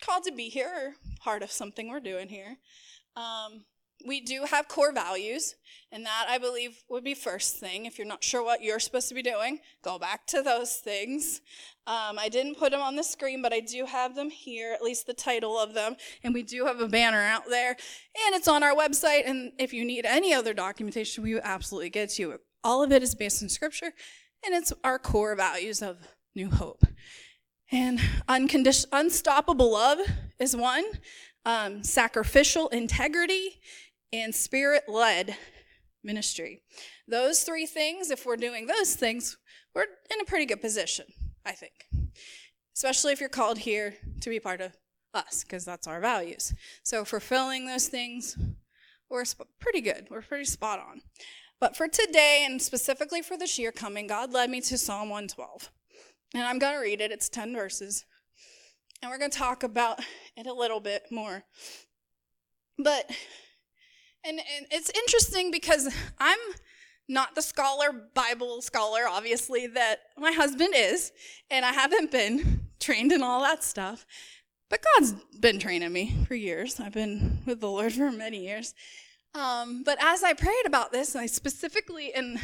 called 0.00 0.22
to 0.22 0.32
be 0.32 0.50
here 0.50 0.70
or 0.72 0.94
part 1.18 1.42
of 1.42 1.50
something 1.50 1.90
we're 1.90 1.98
doing 1.98 2.28
here, 2.28 2.58
um, 3.16 3.64
we 4.04 4.20
do 4.20 4.44
have 4.44 4.68
core 4.68 4.92
values, 4.92 5.54
and 5.90 6.04
that 6.04 6.26
I 6.28 6.38
believe 6.38 6.82
would 6.88 7.04
be 7.04 7.14
first 7.14 7.56
thing. 7.56 7.86
If 7.86 7.98
you're 7.98 8.06
not 8.06 8.24
sure 8.24 8.42
what 8.42 8.62
you're 8.62 8.80
supposed 8.80 9.08
to 9.08 9.14
be 9.14 9.22
doing, 9.22 9.60
go 9.82 9.98
back 9.98 10.26
to 10.28 10.42
those 10.42 10.76
things. 10.76 11.40
Um, 11.86 12.18
I 12.18 12.28
didn't 12.28 12.58
put 12.58 12.72
them 12.72 12.80
on 12.80 12.96
the 12.96 13.04
screen, 13.04 13.42
but 13.42 13.52
I 13.52 13.60
do 13.60 13.86
have 13.86 14.14
them 14.14 14.30
here, 14.30 14.72
at 14.72 14.82
least 14.82 15.06
the 15.06 15.14
title 15.14 15.58
of 15.58 15.72
them, 15.74 15.96
and 16.22 16.34
we 16.34 16.42
do 16.42 16.66
have 16.66 16.80
a 16.80 16.88
banner 16.88 17.22
out 17.22 17.48
there, 17.48 17.70
and 17.70 18.34
it's 18.34 18.48
on 18.48 18.62
our 18.62 18.74
website. 18.74 19.22
And 19.26 19.52
if 19.58 19.72
you 19.72 19.84
need 19.84 20.04
any 20.04 20.34
other 20.34 20.52
documentation, 20.52 21.22
we 21.22 21.40
absolutely 21.40 21.90
get 21.90 22.10
to 22.10 22.22
you. 22.22 22.40
All 22.64 22.82
of 22.82 22.92
it 22.92 23.02
is 23.02 23.14
based 23.14 23.42
in 23.42 23.48
Scripture, 23.48 23.92
and 24.44 24.54
it's 24.54 24.72
our 24.82 24.98
core 24.98 25.36
values 25.36 25.80
of 25.80 25.98
New 26.34 26.50
Hope. 26.50 26.84
And 27.72 28.00
unconditional, 28.28 28.90
unstoppable 28.92 29.72
love 29.72 29.98
is 30.38 30.54
one. 30.56 30.84
Um, 31.44 31.84
sacrificial 31.84 32.66
integrity 32.68 33.60
and 34.12 34.34
spirit 34.34 34.84
led 34.88 35.36
ministry. 36.02 36.62
Those 37.08 37.42
three 37.42 37.66
things, 37.66 38.10
if 38.10 38.24
we're 38.24 38.36
doing 38.36 38.66
those 38.66 38.94
things, 38.94 39.36
we're 39.74 39.82
in 39.82 40.20
a 40.20 40.24
pretty 40.24 40.46
good 40.46 40.60
position, 40.60 41.06
I 41.44 41.52
think. 41.52 41.74
Especially 42.74 43.12
if 43.12 43.20
you're 43.20 43.28
called 43.28 43.58
here 43.58 43.94
to 44.20 44.30
be 44.30 44.40
part 44.40 44.60
of 44.60 44.76
us, 45.12 45.42
because 45.42 45.64
that's 45.64 45.86
our 45.86 46.00
values. 46.00 46.54
So, 46.82 47.04
fulfilling 47.04 47.66
those 47.66 47.88
things, 47.88 48.36
we're 49.08 49.24
sp- 49.24 49.48
pretty 49.60 49.80
good. 49.80 50.08
We're 50.10 50.22
pretty 50.22 50.44
spot 50.44 50.78
on. 50.78 51.00
But 51.58 51.76
for 51.76 51.88
today, 51.88 52.44
and 52.46 52.60
specifically 52.60 53.22
for 53.22 53.36
this 53.36 53.58
year 53.58 53.72
coming, 53.72 54.06
God 54.06 54.32
led 54.32 54.50
me 54.50 54.60
to 54.62 54.76
Psalm 54.76 55.08
112. 55.08 55.70
And 56.34 56.42
I'm 56.42 56.58
going 56.58 56.74
to 56.74 56.80
read 56.80 57.00
it, 57.00 57.12
it's 57.12 57.28
10 57.28 57.54
verses. 57.54 58.04
And 59.02 59.10
we're 59.10 59.18
going 59.18 59.30
to 59.30 59.38
talk 59.38 59.62
about 59.62 60.00
it 60.36 60.46
a 60.46 60.52
little 60.52 60.80
bit 60.80 61.04
more. 61.10 61.44
But 62.78 63.10
and, 64.26 64.38
and 64.38 64.66
it's 64.70 64.90
interesting 64.90 65.50
because 65.50 65.92
I'm 66.18 66.38
not 67.08 67.34
the 67.34 67.42
scholar, 67.42 68.08
Bible 68.14 68.60
scholar, 68.62 69.02
obviously, 69.08 69.66
that 69.68 70.00
my 70.18 70.32
husband 70.32 70.74
is, 70.74 71.12
and 71.50 71.64
I 71.64 71.72
haven't 71.72 72.10
been 72.10 72.66
trained 72.80 73.12
in 73.12 73.22
all 73.22 73.40
that 73.42 73.62
stuff. 73.62 74.04
but 74.68 74.80
God's 74.94 75.12
been 75.38 75.58
training 75.58 75.92
me 75.92 76.12
for 76.26 76.34
years. 76.34 76.80
I've 76.80 76.92
been 76.92 77.38
with 77.46 77.60
the 77.60 77.70
Lord 77.70 77.92
for 77.92 78.10
many 78.10 78.44
years. 78.44 78.74
Um, 79.34 79.82
but 79.84 79.98
as 80.02 80.24
I 80.24 80.32
prayed 80.32 80.66
about 80.66 80.92
this, 80.92 81.14
I 81.14 81.26
specifically, 81.26 82.12
and 82.12 82.38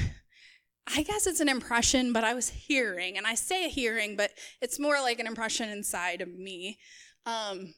I 0.86 1.02
guess 1.02 1.26
it's 1.26 1.40
an 1.40 1.48
impression, 1.48 2.12
but 2.12 2.22
I 2.22 2.34
was 2.34 2.50
hearing, 2.50 3.16
and 3.16 3.26
I 3.26 3.34
say 3.34 3.64
a 3.64 3.68
hearing, 3.68 4.14
but 4.14 4.30
it's 4.60 4.78
more 4.78 5.00
like 5.00 5.18
an 5.18 5.26
impression 5.26 5.68
inside 5.70 6.20
of 6.20 6.28
me. 6.28 6.78
Um, 7.26 7.74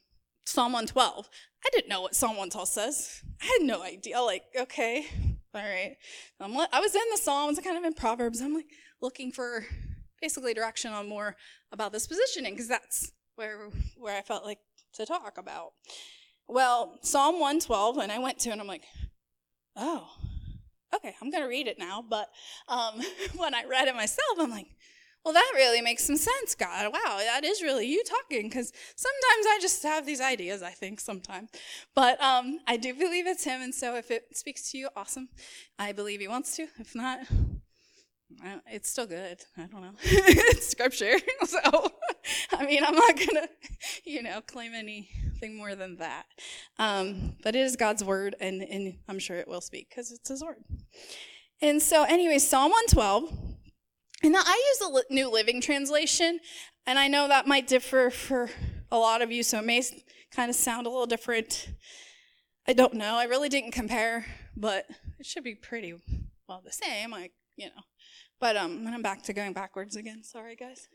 Psalm 0.46 0.73
112. 0.73 1.28
I 1.64 1.71
didn't 1.73 1.88
know 1.88 2.02
what 2.02 2.14
Psalm 2.14 2.30
112 2.30 2.68
says. 2.68 3.23
I 3.40 3.47
had 3.47 3.66
no 3.66 3.83
idea. 3.83 4.21
Like, 4.21 4.44
okay, 4.59 5.06
all 5.54 5.62
right. 5.62 5.97
I'm, 6.40 6.56
I 6.56 6.80
was 6.80 6.94
in 6.94 7.02
the 7.11 7.18
Psalms, 7.18 7.59
kind 7.61 7.78
of 7.78 7.85
in 7.85 7.94
Proverbs. 7.94 8.40
I'm 8.40 8.54
like 8.54 8.66
looking 9.00 9.33
for 9.33 9.64
basically 10.21 10.54
direction 10.54 10.92
on 10.92 11.09
more 11.09 11.37
about 11.73 11.92
this 11.92 12.06
positioning 12.06 12.54
because 12.54 12.68
that's 12.68 13.12
where 13.37 13.68
where 13.97 14.16
I 14.16 14.23
felt 14.23 14.44
like 14.44 14.59
to 14.94 15.06
talk 15.06 15.38
about. 15.38 15.73
Well, 16.47 16.99
Psalm 17.02 17.35
112, 17.35 17.99
and 17.99 18.12
I 18.12 18.18
went 18.18 18.38
to, 18.40 18.50
and 18.50 18.61
I'm 18.61 18.66
like, 18.66 18.85
oh, 19.76 20.09
okay, 20.94 21.14
I'm 21.23 21.30
gonna 21.30 21.49
read 21.49 21.66
it 21.66 21.78
now. 21.78 22.04
But 22.09 22.28
um, 22.68 23.00
when 23.37 23.54
I 23.54 23.64
read 23.64 23.88
it 23.88 23.94
myself, 23.94 24.38
I'm 24.38 24.50
like, 24.50 24.68
well, 25.25 25.33
that 25.33 25.52
really 25.54 25.81
makes 25.81 26.04
some 26.04 26.16
sense, 26.16 26.54
God. 26.54 26.93
Wow, 26.93 27.19
that 27.19 27.45
is 27.45 27.62
really 27.62 27.87
you 27.87 28.02
talking. 28.04 28.49
Because 28.49 28.73
sometimes 28.95 29.47
I 29.49 29.59
just 29.61 29.83
have 29.83 30.04
these 30.04 30.21
ideas, 30.21 30.62
I 30.62 30.71
think, 30.71 31.00
sometimes. 31.00 31.50
But 31.95 32.21
um, 32.23 32.59
I 32.66 32.76
do 32.76 32.95
believe 32.95 33.26
it's 33.26 33.45
Him. 33.45 33.62
And 33.62 33.75
so 33.75 33.97
if 33.97 34.11
it 34.11 34.37
speaks 34.37 34.71
to 34.73 34.78
you, 34.78 34.88
awesome. 34.95 35.28
I 35.78 35.93
believe 35.93 36.21
He 36.21 36.28
wants 36.28 36.57
to. 36.57 36.66
If 36.78 36.95
not, 36.95 37.21
it's 38.71 38.90
still 38.90 39.07
good. 39.07 39.43
I 39.57 39.62
don't 39.62 39.81
know. 39.81 39.95
it's 40.02 40.69
scripture. 40.69 41.16
So, 41.47 41.90
I 42.52 42.64
mean, 42.64 42.83
I'm 42.83 42.95
not 42.95 43.16
going 43.16 43.28
to, 43.28 43.49
you 44.04 44.23
know, 44.23 44.40
claim 44.40 44.73
anything 44.75 45.57
more 45.57 45.75
than 45.75 45.97
that. 45.97 46.25
Um, 46.78 47.37
but 47.43 47.54
it 47.54 47.61
is 47.61 47.76
God's 47.76 48.02
word, 48.02 48.35
and, 48.40 48.62
and 48.62 48.95
I'm 49.09 49.19
sure 49.19 49.37
it 49.37 49.47
will 49.47 49.61
speak 49.61 49.90
because 49.90 50.11
it's 50.11 50.31
His 50.31 50.43
word. 50.43 50.64
And 51.61 51.83
so, 51.83 52.04
anyway, 52.04 52.38
Psalm 52.38 52.71
112 52.71 53.53
and 54.25 54.35
I 54.38 54.54
use 54.71 54.78
the 54.78 55.04
New 55.11 55.31
Living 55.31 55.61
Translation, 55.61 56.40
and 56.87 56.99
I 56.99 57.09
know 57.09 57.28
that 57.28 57.47
might 57.47 57.66
differ 57.66 58.11
for 58.11 58.50
a 58.90 58.97
lot 58.97 59.21
of 59.21 59.31
you, 59.31 59.43
so 59.43 59.59
it 59.59 59.66
may 59.66 59.83
kind 60.35 60.49
of 60.49 60.57
sound 60.57 60.87
a 60.87 60.90
little 60.90 61.07
different. 61.07 61.69
I 62.66 62.73
don't 62.73 62.95
know. 62.95 63.16
I 63.16 63.25
really 63.25 63.50
didn't 63.50 63.73
compare, 63.73 64.25
but 64.57 64.87
it 65.19 65.26
should 65.26 65.45
be 65.45 65.54
pretty 65.54 65.95
well 66.49 66.62
the 66.64 66.73
same. 66.73 67.11
Like 67.11 67.33
you 67.57 67.66
know, 67.66 67.83
but 68.40 68.57
um, 68.57 68.87
I'm 68.87 69.02
back 69.02 69.23
to 69.25 69.35
going 69.35 69.52
backwards 69.52 69.95
again. 69.95 70.23
Sorry, 70.23 70.57
guys. 70.57 70.88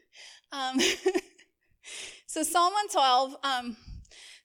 Um, 0.52 0.80
so 2.26 2.42
Psalm 2.42 2.74
112. 2.74 3.36
Um, 3.44 3.78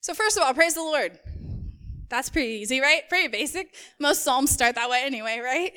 so 0.00 0.12
first 0.12 0.36
of 0.36 0.42
all, 0.42 0.52
praise 0.52 0.74
the 0.74 0.82
Lord. 0.82 1.18
That's 2.10 2.28
pretty 2.28 2.52
easy, 2.52 2.80
right? 2.80 3.08
Pretty 3.08 3.28
basic. 3.28 3.74
Most 3.98 4.22
psalms 4.22 4.50
start 4.50 4.74
that 4.74 4.90
way 4.90 5.02
anyway, 5.04 5.40
right? 5.42 5.72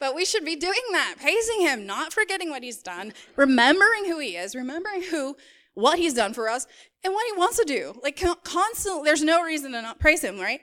But 0.00 0.14
we 0.14 0.24
should 0.24 0.44
be 0.44 0.56
doing 0.56 0.82
that, 0.92 1.16
praising 1.20 1.60
him, 1.60 1.86
not 1.86 2.12
forgetting 2.12 2.50
what 2.50 2.62
he's 2.62 2.82
done, 2.82 3.12
remembering 3.36 4.06
who 4.06 4.18
he 4.18 4.36
is, 4.36 4.54
remembering 4.54 5.04
who 5.04 5.36
what 5.74 5.98
he's 5.98 6.14
done 6.14 6.32
for 6.34 6.48
us 6.48 6.66
and 7.02 7.12
what 7.12 7.26
he 7.26 7.38
wants 7.38 7.58
to 7.58 7.64
do. 7.64 7.94
Like 8.02 8.22
constantly 8.44 9.04
there's 9.04 9.22
no 9.22 9.42
reason 9.42 9.72
to 9.72 9.82
not 9.82 10.00
praise 10.00 10.22
him, 10.22 10.38
right? 10.38 10.60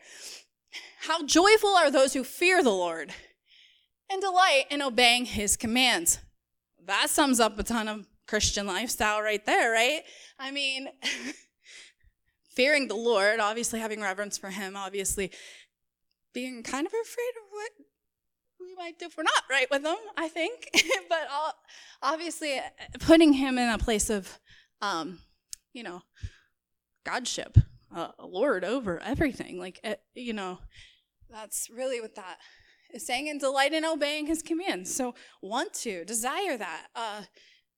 How 1.02 1.26
joyful 1.26 1.76
are 1.76 1.92
those 1.92 2.14
who 2.14 2.24
fear 2.24 2.64
the 2.64 2.70
Lord 2.70 3.14
and 4.12 4.22
delight 4.22 4.66
in 4.70 4.82
obeying 4.82 5.26
his 5.26 5.58
commands. 5.58 6.20
That 6.86 7.10
sums 7.10 7.40
up 7.40 7.58
a 7.58 7.64
ton 7.64 7.88
of 7.88 8.08
Christian 8.28 8.68
lifestyle 8.68 9.22
right 9.22 9.46
there, 9.46 9.72
right? 9.72 10.02
I 10.40 10.52
mean, 10.52 10.88
fearing 12.56 12.88
the 12.88 12.96
Lord, 12.96 13.40
obviously 13.40 13.80
having 13.80 14.02
reverence 14.02 14.38
for 14.38 14.50
him, 14.50 14.76
obviously 14.76 15.32
being 16.34 16.64
kind 16.64 16.86
of 16.86 16.94
afraid 16.94 17.34
of 17.42 17.52
what 17.52 17.72
we 18.72 18.84
might 18.84 19.00
do 19.00 19.06
if 19.06 19.18
we're 19.18 19.24
not 19.24 19.44
right 19.50 19.70
with 19.70 19.84
him, 19.86 19.98
I 20.18 20.28
think. 20.28 20.70
but 21.10 21.28
obviously, 22.01 22.58
uh, 22.58 22.63
putting 23.00 23.34
him 23.34 23.58
in 23.58 23.70
a 23.70 23.78
place 23.78 24.10
of, 24.10 24.40
um, 24.82 25.20
you 25.74 25.84
know, 25.84 26.04
godship, 27.06 27.58
uh, 27.96 28.10
Lord 28.20 28.63
over 28.63 29.00
everything. 29.00 29.60
Like, 29.60 29.80
uh, 29.84 29.96
you 30.13 30.34
know, 30.34 30.60
that's 31.30 31.70
really 31.70 32.01
what 32.01 32.16
that 32.16 32.38
is 32.94 33.06
saying 33.06 33.30
and 33.30 33.40
delight 33.40 33.74
in 33.74 33.86
obeying 33.86 34.28
his 34.28 34.42
commands. 34.42 34.94
So, 34.94 35.16
want 35.42 35.74
to, 35.75 36.06
desire 36.06 36.58
that. 36.58 36.88
Uh, 36.96 37.24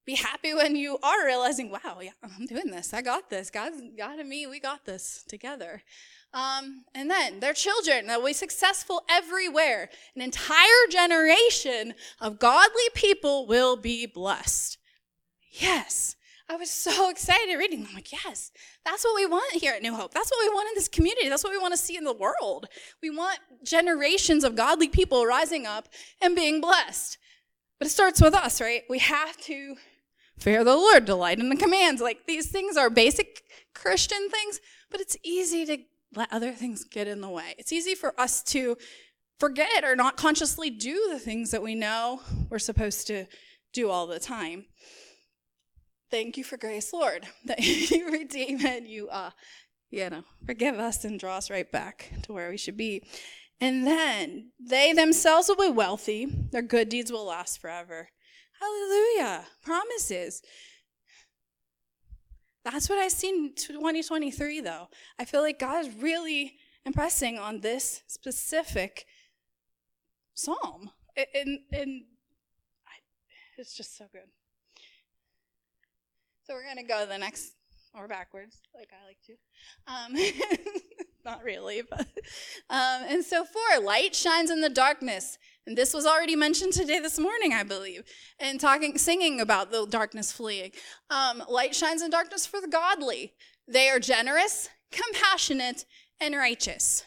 be 0.05 0.15
happy 0.15 0.53
when 0.53 0.75
you 0.75 0.97
are 1.01 1.25
realizing, 1.25 1.71
wow, 1.71 1.99
yeah, 2.01 2.11
I'm 2.21 2.45
doing 2.45 2.71
this. 2.71 2.93
I 2.93 3.01
got 3.01 3.29
this. 3.29 3.49
God, 3.49 3.71
God 3.97 4.19
and 4.19 4.27
me, 4.27 4.45
we 4.47 4.59
got 4.59 4.85
this 4.85 5.23
together. 5.29 5.81
Um, 6.33 6.85
and 6.95 7.11
then 7.11 7.39
their 7.39 7.53
children, 7.53 8.07
they'll 8.07 8.25
be 8.25 8.33
successful 8.33 9.03
everywhere. 9.07 9.89
An 10.15 10.21
entire 10.21 10.87
generation 10.89 11.93
of 12.19 12.39
godly 12.39 12.89
people 12.95 13.45
will 13.45 13.77
be 13.77 14.07
blessed. 14.07 14.77
Yes. 15.51 16.15
I 16.49 16.55
was 16.55 16.69
so 16.69 17.09
excited 17.11 17.55
reading. 17.57 17.85
I'm 17.87 17.95
like, 17.95 18.11
yes, 18.11 18.51
that's 18.85 19.03
what 19.03 19.15
we 19.15 19.25
want 19.25 19.53
here 19.53 19.73
at 19.73 19.81
New 19.81 19.95
Hope. 19.95 20.13
That's 20.13 20.31
what 20.31 20.43
we 20.43 20.49
want 20.49 20.69
in 20.69 20.75
this 20.75 20.87
community. 20.87 21.29
That's 21.29 21.43
what 21.43 21.53
we 21.53 21.59
want 21.59 21.73
to 21.73 21.79
see 21.79 21.97
in 21.97 22.03
the 22.03 22.13
world. 22.13 22.67
We 23.01 23.09
want 23.09 23.39
generations 23.63 24.43
of 24.43 24.55
godly 24.55 24.87
people 24.87 25.25
rising 25.25 25.65
up 25.65 25.87
and 26.21 26.35
being 26.35 26.61
blessed. 26.61 27.17
But 27.79 27.87
it 27.87 27.91
starts 27.91 28.21
with 28.21 28.33
us, 28.33 28.59
right? 28.59 28.83
We 28.89 28.99
have 28.99 29.37
to 29.41 29.75
fear 30.37 30.63
the 30.63 30.75
Lord, 30.75 31.05
delight 31.05 31.39
in 31.39 31.49
the 31.49 31.55
commands. 31.55 32.01
Like 32.01 32.25
these 32.27 32.47
things 32.47 32.75
are 32.77 32.89
basic 32.89 33.43
Christian 33.73 34.29
things, 34.29 34.59
but 34.89 34.99
it's 34.99 35.17
easy 35.23 35.65
to 35.65 35.77
let 36.15 36.31
other 36.31 36.51
things 36.51 36.83
get 36.83 37.07
in 37.07 37.21
the 37.21 37.29
way. 37.29 37.55
It's 37.57 37.71
easy 37.71 37.95
for 37.95 38.19
us 38.19 38.43
to 38.43 38.77
forget 39.39 39.83
or 39.83 39.95
not 39.95 40.17
consciously 40.17 40.69
do 40.69 41.09
the 41.11 41.19
things 41.19 41.51
that 41.51 41.63
we 41.63 41.75
know 41.75 42.21
we're 42.49 42.59
supposed 42.59 43.07
to 43.07 43.25
do 43.73 43.89
all 43.89 44.07
the 44.07 44.19
time. 44.19 44.65
Thank 46.11 46.37
you 46.37 46.43
for 46.43 46.57
grace, 46.57 46.93
Lord, 46.93 47.25
that 47.45 47.59
you 47.59 48.11
redeem 48.11 48.65
and 48.65 48.87
you, 48.87 49.09
uh, 49.09 49.31
you 49.89 50.09
know, 50.09 50.23
forgive 50.45 50.79
us 50.79 51.03
and 51.03 51.19
draw 51.19 51.37
us 51.37 51.49
right 51.49 51.69
back 51.71 52.11
to 52.23 52.33
where 52.33 52.49
we 52.49 52.57
should 52.57 52.77
be. 52.77 53.03
And 53.59 53.87
then 53.87 54.51
they 54.59 54.93
themselves 54.93 55.47
will 55.47 55.55
be 55.55 55.69
wealthy, 55.69 56.25
their 56.51 56.61
good 56.61 56.89
deeds 56.89 57.11
will 57.11 57.25
last 57.25 57.59
forever. 57.59 58.09
Hallelujah. 58.59 59.45
Promises. 59.63 60.41
That's 62.63 62.89
what 62.89 62.97
I 62.97 63.09
see 63.09 63.29
in 63.29 63.53
2023, 63.55 64.61
though. 64.61 64.87
I 65.19 65.25
feel 65.25 65.41
like 65.41 65.59
God 65.59 65.85
is 65.85 65.93
really 65.95 66.55
impressing 66.85 67.37
on 67.37 67.59
this 67.59 68.03
specific 68.07 69.05
psalm. 70.33 70.91
And, 71.15 71.59
and 71.71 72.03
it's 73.57 73.75
just 73.75 73.97
so 73.97 74.05
good. 74.11 74.29
So 76.45 76.53
we're 76.53 76.63
going 76.63 76.77
to 76.77 76.83
go 76.83 77.05
the 77.05 77.17
next, 77.17 77.53
or 77.93 78.07
backwards, 78.07 78.57
like 78.75 78.89
I 78.91 79.05
like 79.05 79.17
to. 79.27 79.33
Um, 79.87 80.69
not 81.25 81.43
really, 81.43 81.83
but. 81.89 82.07
Um, 82.69 83.03
and 83.07 83.23
so, 83.23 83.45
four, 83.45 83.81
light 83.81 84.15
shines 84.15 84.49
in 84.49 84.61
the 84.61 84.69
darkness. 84.69 85.37
And 85.65 85.77
this 85.77 85.93
was 85.93 86.05
already 86.05 86.35
mentioned 86.35 86.73
today, 86.73 86.99
this 86.99 87.17
morning, 87.17 87.53
I 87.53 87.63
believe, 87.63 88.03
and 88.37 88.59
talking, 88.59 88.97
singing 88.97 89.39
about 89.39 89.71
the 89.71 89.85
darkness 89.85 90.31
fleeing. 90.31 90.71
Um, 91.09 91.41
light 91.49 91.73
shines 91.73 92.01
in 92.01 92.09
darkness 92.09 92.45
for 92.45 92.59
the 92.59 92.67
godly. 92.67 93.33
They 93.67 93.87
are 93.89 93.99
generous, 93.99 94.69
compassionate, 94.91 95.85
and 96.19 96.35
righteous. 96.35 97.05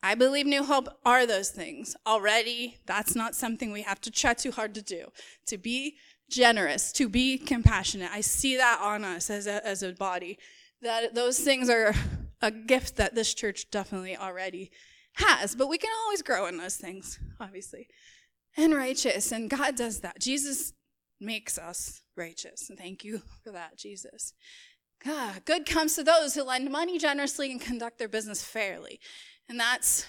I 0.00 0.14
believe 0.14 0.46
New 0.46 0.62
Hope 0.62 0.88
are 1.04 1.26
those 1.26 1.50
things. 1.50 1.96
Already, 2.06 2.78
that's 2.86 3.16
not 3.16 3.34
something 3.34 3.72
we 3.72 3.82
have 3.82 4.00
to 4.02 4.12
try 4.12 4.34
too 4.34 4.52
hard 4.52 4.74
to 4.74 4.82
do. 4.82 5.06
To 5.46 5.58
be 5.58 5.96
generous, 6.30 6.92
to 6.92 7.08
be 7.08 7.36
compassionate. 7.36 8.10
I 8.12 8.20
see 8.20 8.56
that 8.56 8.80
on 8.80 9.04
us 9.04 9.28
as 9.28 9.48
a, 9.48 9.66
as 9.66 9.82
a 9.82 9.92
body. 9.92 10.38
That 10.82 11.16
those 11.16 11.40
things 11.40 11.68
are 11.68 11.94
a 12.40 12.52
gift 12.52 12.96
that 12.96 13.16
this 13.16 13.34
church 13.34 13.72
definitely 13.72 14.16
already 14.16 14.70
has, 15.18 15.54
but 15.54 15.68
we 15.68 15.78
can 15.78 15.90
always 16.04 16.22
grow 16.22 16.46
in 16.46 16.56
those 16.56 16.76
things, 16.76 17.18
obviously. 17.40 17.88
And 18.56 18.74
righteous, 18.74 19.30
and 19.30 19.48
God 19.48 19.76
does 19.76 20.00
that. 20.00 20.20
Jesus 20.20 20.72
makes 21.20 21.58
us 21.58 22.02
righteous. 22.16 22.68
And 22.68 22.78
thank 22.78 23.04
you 23.04 23.22
for 23.44 23.52
that, 23.52 23.76
Jesus. 23.76 24.34
God, 25.04 25.44
good 25.44 25.64
comes 25.64 25.94
to 25.94 26.02
those 26.02 26.34
who 26.34 26.42
lend 26.42 26.70
money 26.70 26.98
generously 26.98 27.52
and 27.52 27.60
conduct 27.60 27.98
their 27.98 28.08
business 28.08 28.42
fairly. 28.42 28.98
And 29.48 29.60
that's, 29.60 30.06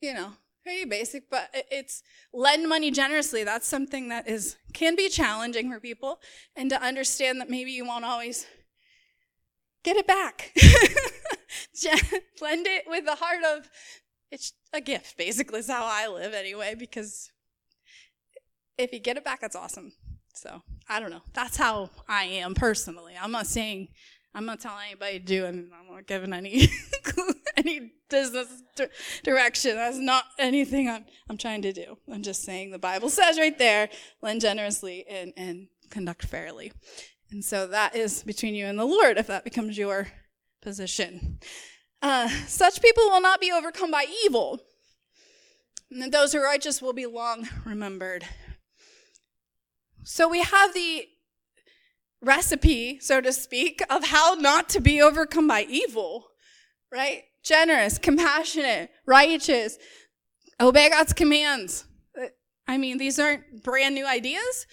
you 0.00 0.12
know, 0.12 0.32
pretty 0.62 0.84
basic, 0.84 1.30
but 1.30 1.48
it's 1.52 2.02
lend 2.32 2.68
money 2.68 2.90
generously. 2.90 3.42
That's 3.42 3.66
something 3.66 4.10
that 4.10 4.28
is 4.28 4.56
can 4.74 4.96
be 4.96 5.08
challenging 5.08 5.72
for 5.72 5.80
people, 5.80 6.20
and 6.54 6.68
to 6.68 6.82
understand 6.82 7.40
that 7.40 7.48
maybe 7.48 7.70
you 7.70 7.86
won't 7.86 8.04
always 8.04 8.46
get 9.84 9.96
it 9.96 10.06
back. 10.06 10.52
Blend 12.38 12.66
it 12.66 12.84
with 12.86 13.04
the 13.04 13.14
heart 13.14 13.42
of 13.44 13.68
it's 14.30 14.52
a 14.72 14.80
gift, 14.80 15.16
basically, 15.16 15.60
is 15.60 15.68
how 15.68 15.84
I 15.84 16.06
live 16.08 16.34
anyway, 16.34 16.74
because 16.78 17.30
if 18.76 18.92
you 18.92 18.98
get 18.98 19.16
it 19.16 19.24
back, 19.24 19.40
that's 19.40 19.56
awesome. 19.56 19.92
So 20.34 20.62
I 20.88 21.00
don't 21.00 21.10
know. 21.10 21.22
That's 21.32 21.56
how 21.56 21.90
I 22.08 22.24
am 22.24 22.54
personally. 22.54 23.14
I'm 23.20 23.32
not 23.32 23.46
saying 23.46 23.88
I'm 24.34 24.44
not 24.44 24.60
telling 24.60 24.86
anybody 24.86 25.18
to 25.18 25.24
do, 25.24 25.46
and 25.46 25.70
I'm 25.72 25.94
not 25.94 26.06
giving 26.06 26.32
any 26.32 26.68
any 27.56 27.92
business 28.08 28.62
di- 28.76 28.88
direction. 29.24 29.74
That's 29.76 29.98
not 29.98 30.24
anything 30.38 30.88
I'm 30.88 31.06
I'm 31.28 31.38
trying 31.38 31.62
to 31.62 31.72
do. 31.72 31.96
I'm 32.12 32.22
just 32.22 32.42
saying 32.42 32.70
the 32.70 32.78
Bible 32.78 33.08
says 33.08 33.38
right 33.38 33.58
there, 33.58 33.88
lend 34.22 34.42
generously 34.42 35.04
and 35.08 35.32
and 35.36 35.68
conduct 35.90 36.24
fairly. 36.26 36.72
And 37.30 37.44
so 37.44 37.66
that 37.66 37.94
is 37.94 38.22
between 38.22 38.54
you 38.54 38.66
and 38.66 38.78
the 38.78 38.84
Lord 38.84 39.18
if 39.18 39.26
that 39.26 39.44
becomes 39.44 39.76
your 39.76 40.08
position. 40.62 41.38
Uh, 42.00 42.28
such 42.46 42.80
people 42.80 43.04
will 43.04 43.20
not 43.20 43.40
be 43.40 43.52
overcome 43.52 43.90
by 43.90 44.06
evil, 44.24 44.60
and 45.90 46.12
those 46.12 46.32
who 46.32 46.38
are 46.38 46.44
righteous 46.44 46.80
will 46.80 46.92
be 46.92 47.06
long 47.06 47.48
remembered. 47.64 48.24
So 50.04 50.28
we 50.28 50.42
have 50.42 50.74
the 50.74 51.06
recipe, 52.22 52.98
so 53.00 53.20
to 53.20 53.32
speak, 53.32 53.82
of 53.90 54.06
how 54.06 54.34
not 54.34 54.68
to 54.70 54.80
be 54.80 55.02
overcome 55.02 55.46
by 55.46 55.66
evil, 55.68 56.28
right? 56.90 57.24
Generous, 57.42 57.98
compassionate, 57.98 58.90
righteous, 59.06 59.78
obey 60.60 60.88
God's 60.90 61.12
commands. 61.12 61.84
I 62.66 62.78
mean, 62.78 62.98
these 62.98 63.18
aren't 63.18 63.62
brand 63.62 63.94
new 63.94 64.06
ideas, 64.06 64.66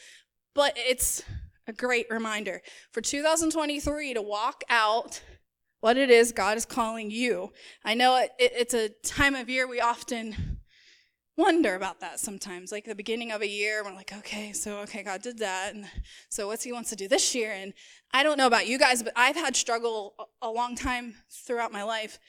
but 0.54 0.74
it's 0.76 1.24
a 1.68 1.74
great 1.74 2.08
reminder 2.10 2.62
for 2.92 3.02
2023 3.02 4.14
to 4.14 4.22
walk 4.22 4.64
out 4.70 5.22
what 5.82 5.98
it 5.98 6.10
is 6.10 6.32
God 6.32 6.58
is 6.58 6.66
calling 6.66 7.12
you. 7.12 7.52
I 7.84 7.94
know 7.94 8.18
it, 8.18 8.32
it, 8.40 8.54
it's 8.56 8.74
a 8.74 8.90
time 9.04 9.36
of 9.36 9.50
year 9.50 9.68
we 9.68 9.80
often 9.80 10.60
wonder 11.38 11.76
about 11.76 12.00
that 12.00 12.20
sometimes. 12.20 12.72
Like 12.72 12.86
the 12.86 12.96
beginning 12.96 13.32
of 13.32 13.42
a 13.42 13.48
year, 13.48 13.84
we're 13.84 13.94
like, 13.94 14.14
okay, 14.14 14.54
so 14.54 14.80
okay, 14.80 15.04
God 15.04 15.22
did 15.22 15.40
that, 15.40 15.74
and 15.74 15.86
so 16.30 16.48
what's 16.48 16.64
He 16.64 16.72
wants 16.72 16.90
to 16.92 16.96
do 16.96 17.08
this 17.08 17.36
year? 17.36 17.52
And 17.52 17.74
I 18.12 18.24
don't 18.24 18.38
know 18.38 18.48
about 18.48 18.68
you 18.68 18.80
guys, 18.80 19.04
but 19.04 19.14
I've 19.16 19.36
had 19.36 19.56
struggle 19.56 20.16
a 20.42 20.50
long 20.50 20.76
time 20.76 21.16
throughout 21.30 21.72
my 21.72 21.84
life 21.84 22.20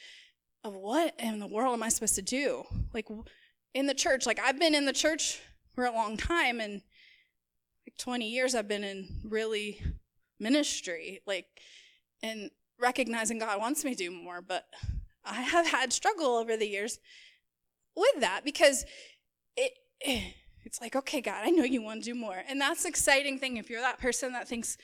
of 0.65 0.75
what 0.75 1.15
in 1.19 1.39
the 1.39 1.47
world 1.47 1.75
am 1.75 1.83
I 1.83 1.89
supposed 1.89 2.17
to 2.17 2.23
do? 2.23 2.65
Like 2.93 3.07
in 3.75 3.87
the 3.87 3.95
church, 3.95 4.27
like 4.27 4.41
I've 4.41 4.59
been 4.59 4.75
in 4.75 4.85
the 4.85 4.93
church 4.93 5.41
for 5.75 5.85
a 5.85 5.93
long 5.93 6.17
time, 6.17 6.61
and 6.61 6.83
20 7.99 8.29
years 8.29 8.55
I've 8.55 8.69
been 8.69 8.85
in 8.85 9.21
really 9.25 9.81
ministry, 10.39 11.21
like 11.27 11.47
and 12.23 12.51
recognizing 12.79 13.39
God 13.39 13.61
wants 13.61 13.85
me 13.85 13.95
to 13.95 14.05
do 14.05 14.11
more, 14.11 14.43
but 14.43 14.67
I 15.25 15.43
have 15.43 15.67
had 15.67 15.93
struggle 15.93 16.37
over 16.37 16.57
the 16.57 16.69
years 16.69 16.99
with 17.97 18.21
that 18.21 18.45
because 18.45 18.85
it 19.57 19.73
it's 20.65 20.81
like 20.81 20.95
okay 20.95 21.21
god 21.21 21.43
i 21.45 21.51
know 21.51 21.65
you 21.65 21.83
want 21.83 22.03
to 22.03 22.13
do 22.13 22.19
more. 22.19 22.43
And 22.49 22.61
that's 22.61 22.85
exciting 22.85 23.39
thing. 23.39 23.57
If 23.57 23.71
you're 23.71 23.81
that 23.81 23.99
person 23.99 24.33
that 24.33 24.49
thinks 24.49 24.77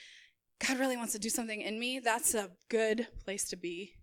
god 0.65 0.79
really 0.79 0.97
wants 0.97 1.13
to 1.13 1.19
do 1.19 1.29
something 1.29 1.61
in 1.61 1.79
me 1.79 1.99
that's 1.99 2.33
a 2.33 2.49
good 2.69 3.07
place 3.23 3.45
to 3.49 3.55
be. 3.55 3.93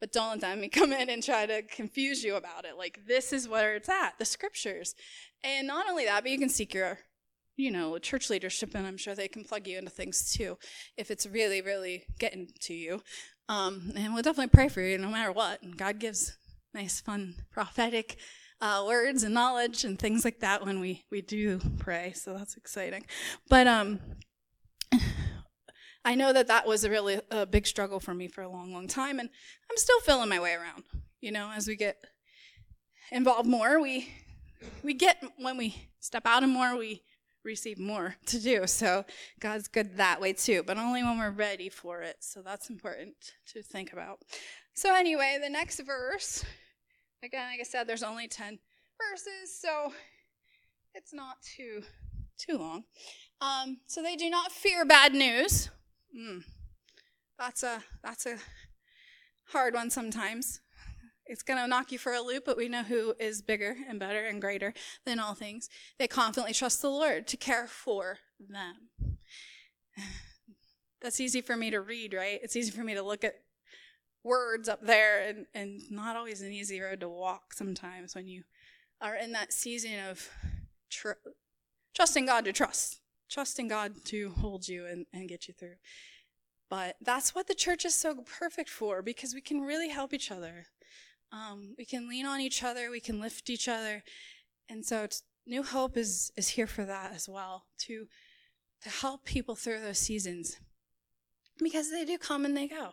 But 0.00 0.12
don't 0.12 0.42
let 0.42 0.52
enemy 0.52 0.68
come 0.80 0.92
in 0.92 1.08
and 1.08 1.22
try 1.22 1.46
to 1.46 1.62
confuse 1.62 2.22
you 2.22 2.36
about 2.36 2.64
it. 2.64 2.76
Like 2.76 3.00
this 3.06 3.32
is 3.32 3.48
where 3.48 3.76
it's 3.76 3.88
at 3.88 4.18
the 4.18 4.24
scriptures. 4.24 4.94
And 5.42 5.66
not 5.66 5.88
only 5.88 6.04
that 6.04 6.22
but 6.22 6.32
you 6.32 6.38
can 6.38 6.48
seek 6.48 6.74
your 6.74 6.98
you 7.58 7.70
know 7.70 7.98
church 7.98 8.30
leadership 8.30 8.74
and 8.74 8.86
i'm 8.86 8.96
sure 8.96 9.14
they 9.14 9.28
can 9.28 9.44
plug 9.44 9.66
you 9.66 9.76
into 9.76 9.90
things 9.90 10.32
too 10.32 10.56
if 10.96 11.10
it's 11.10 11.26
really 11.26 11.60
really 11.60 12.04
getting 12.18 12.48
to 12.60 12.72
you 12.72 13.02
um, 13.50 13.92
and 13.96 14.14
we'll 14.14 14.22
definitely 14.22 14.48
pray 14.48 14.68
for 14.68 14.80
you 14.80 14.96
no 14.96 15.08
matter 15.08 15.32
what 15.32 15.62
and 15.62 15.76
god 15.76 15.98
gives 15.98 16.38
nice, 16.74 17.00
fun 17.00 17.34
prophetic 17.50 18.16
uh, 18.60 18.84
words 18.86 19.22
and 19.22 19.34
knowledge 19.34 19.84
and 19.84 19.98
things 19.98 20.24
like 20.24 20.40
that 20.40 20.64
when 20.64 20.80
we 20.80 21.04
we 21.10 21.20
do 21.20 21.60
pray. 21.78 22.12
So 22.14 22.34
that's 22.34 22.56
exciting. 22.56 23.04
But 23.48 23.66
um, 23.66 24.00
I 26.04 26.14
know 26.14 26.32
that 26.32 26.48
that 26.48 26.66
was 26.66 26.84
a 26.84 26.90
really 26.90 27.20
a 27.30 27.46
big 27.46 27.66
struggle 27.66 28.00
for 28.00 28.14
me 28.14 28.28
for 28.28 28.42
a 28.42 28.48
long, 28.48 28.72
long 28.72 28.88
time, 28.88 29.18
and 29.18 29.28
I'm 29.70 29.76
still 29.76 30.00
feeling 30.00 30.28
my 30.28 30.40
way 30.40 30.54
around. 30.54 30.84
You 31.20 31.32
know, 31.32 31.50
as 31.54 31.66
we 31.66 31.76
get 31.76 31.96
involved 33.10 33.48
more, 33.48 33.80
we 33.80 34.08
we 34.82 34.94
get 34.94 35.22
when 35.38 35.56
we 35.56 35.88
step 36.00 36.26
out 36.26 36.42
and 36.42 36.52
more, 36.52 36.76
we 36.76 37.02
receive 37.44 37.78
more 37.78 38.16
to 38.26 38.38
do. 38.40 38.66
So 38.66 39.04
God's 39.40 39.68
good 39.68 39.96
that 39.96 40.20
way 40.20 40.32
too, 40.32 40.62
but 40.62 40.78
only 40.78 41.02
when 41.02 41.18
we're 41.18 41.30
ready 41.30 41.68
for 41.68 42.02
it. 42.02 42.16
So 42.20 42.42
that's 42.42 42.70
important 42.70 43.14
to 43.52 43.62
think 43.62 43.92
about. 43.92 44.20
So 44.74 44.94
anyway, 44.94 45.38
the 45.42 45.50
next 45.50 45.80
verse, 45.80 46.44
again, 47.22 47.48
like 47.50 47.60
I 47.60 47.64
said, 47.64 47.86
there's 47.86 48.02
only 48.02 48.28
10 48.28 48.58
verses, 48.98 49.60
so 49.60 49.92
it's 50.94 51.12
not 51.12 51.36
too 51.42 51.82
too 52.38 52.56
long. 52.56 52.84
Um, 53.40 53.78
so 53.86 54.02
they 54.02 54.16
do 54.16 54.30
not 54.30 54.52
fear 54.52 54.84
bad 54.84 55.12
news. 55.12 55.70
Mm, 56.16 56.44
that's 57.38 57.62
a 57.62 57.82
that's 58.02 58.26
a 58.26 58.36
hard 59.48 59.74
one 59.74 59.90
sometimes. 59.90 60.60
It's 61.28 61.42
going 61.42 61.60
to 61.60 61.68
knock 61.68 61.92
you 61.92 61.98
for 61.98 62.14
a 62.14 62.22
loop, 62.22 62.44
but 62.46 62.56
we 62.56 62.68
know 62.68 62.82
who 62.82 63.14
is 63.20 63.42
bigger 63.42 63.76
and 63.86 64.00
better 64.00 64.26
and 64.26 64.40
greater 64.40 64.72
than 65.04 65.20
all 65.20 65.34
things. 65.34 65.68
They 65.98 66.08
confidently 66.08 66.54
trust 66.54 66.80
the 66.80 66.90
Lord 66.90 67.26
to 67.28 67.36
care 67.36 67.66
for 67.66 68.18
them. 68.40 69.18
That's 71.02 71.20
easy 71.20 71.42
for 71.42 71.56
me 71.56 71.70
to 71.70 71.80
read, 71.80 72.14
right? 72.14 72.40
It's 72.42 72.56
easy 72.56 72.70
for 72.70 72.82
me 72.82 72.94
to 72.94 73.02
look 73.02 73.24
at 73.24 73.34
words 74.24 74.68
up 74.68 74.84
there 74.84 75.28
and, 75.28 75.46
and 75.54 75.80
not 75.90 76.16
always 76.16 76.42
an 76.42 76.50
easy 76.50 76.80
road 76.80 77.00
to 77.00 77.08
walk 77.08 77.52
sometimes 77.52 78.14
when 78.14 78.26
you 78.26 78.42
are 79.00 79.14
in 79.14 79.32
that 79.32 79.52
season 79.52 79.92
of 80.08 80.28
tr- 80.90 81.12
trusting 81.94 82.26
God 82.26 82.44
to 82.46 82.52
trust, 82.52 83.00
trusting 83.30 83.68
God 83.68 84.04
to 84.06 84.30
hold 84.30 84.66
you 84.66 84.86
and, 84.86 85.06
and 85.12 85.28
get 85.28 85.46
you 85.46 85.54
through. 85.54 85.76
But 86.70 86.96
that's 87.00 87.34
what 87.34 87.46
the 87.46 87.54
church 87.54 87.84
is 87.84 87.94
so 87.94 88.24
perfect 88.38 88.68
for 88.68 89.02
because 89.02 89.34
we 89.34 89.40
can 89.40 89.60
really 89.60 89.88
help 89.88 90.12
each 90.12 90.30
other. 90.30 90.66
Um, 91.32 91.74
we 91.76 91.84
can 91.84 92.08
lean 92.08 92.26
on 92.26 92.40
each 92.40 92.62
other, 92.62 92.90
we 92.90 93.00
can 93.00 93.20
lift 93.20 93.50
each 93.50 93.68
other. 93.68 94.02
And 94.68 94.84
so 94.84 95.06
New 95.46 95.62
Hope 95.62 95.96
is, 95.96 96.32
is 96.36 96.48
here 96.50 96.66
for 96.66 96.84
that 96.84 97.12
as 97.14 97.28
well, 97.28 97.64
to, 97.80 98.06
to 98.82 98.88
help 98.88 99.24
people 99.24 99.54
through 99.54 99.80
those 99.80 99.98
seasons 99.98 100.58
because 101.58 101.90
they 101.90 102.04
do 102.04 102.18
come 102.18 102.44
and 102.44 102.56
they 102.56 102.68
go 102.68 102.90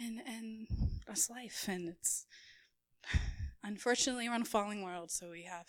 and 0.00 0.20
and 0.26 0.66
that's 1.06 1.30
life 1.30 1.66
and 1.68 1.88
it's 1.88 2.26
unfortunately 3.62 4.28
we're 4.28 4.34
in 4.34 4.42
a 4.42 4.44
falling 4.44 4.82
world 4.82 5.10
so 5.12 5.30
we 5.30 5.44
have 5.44 5.66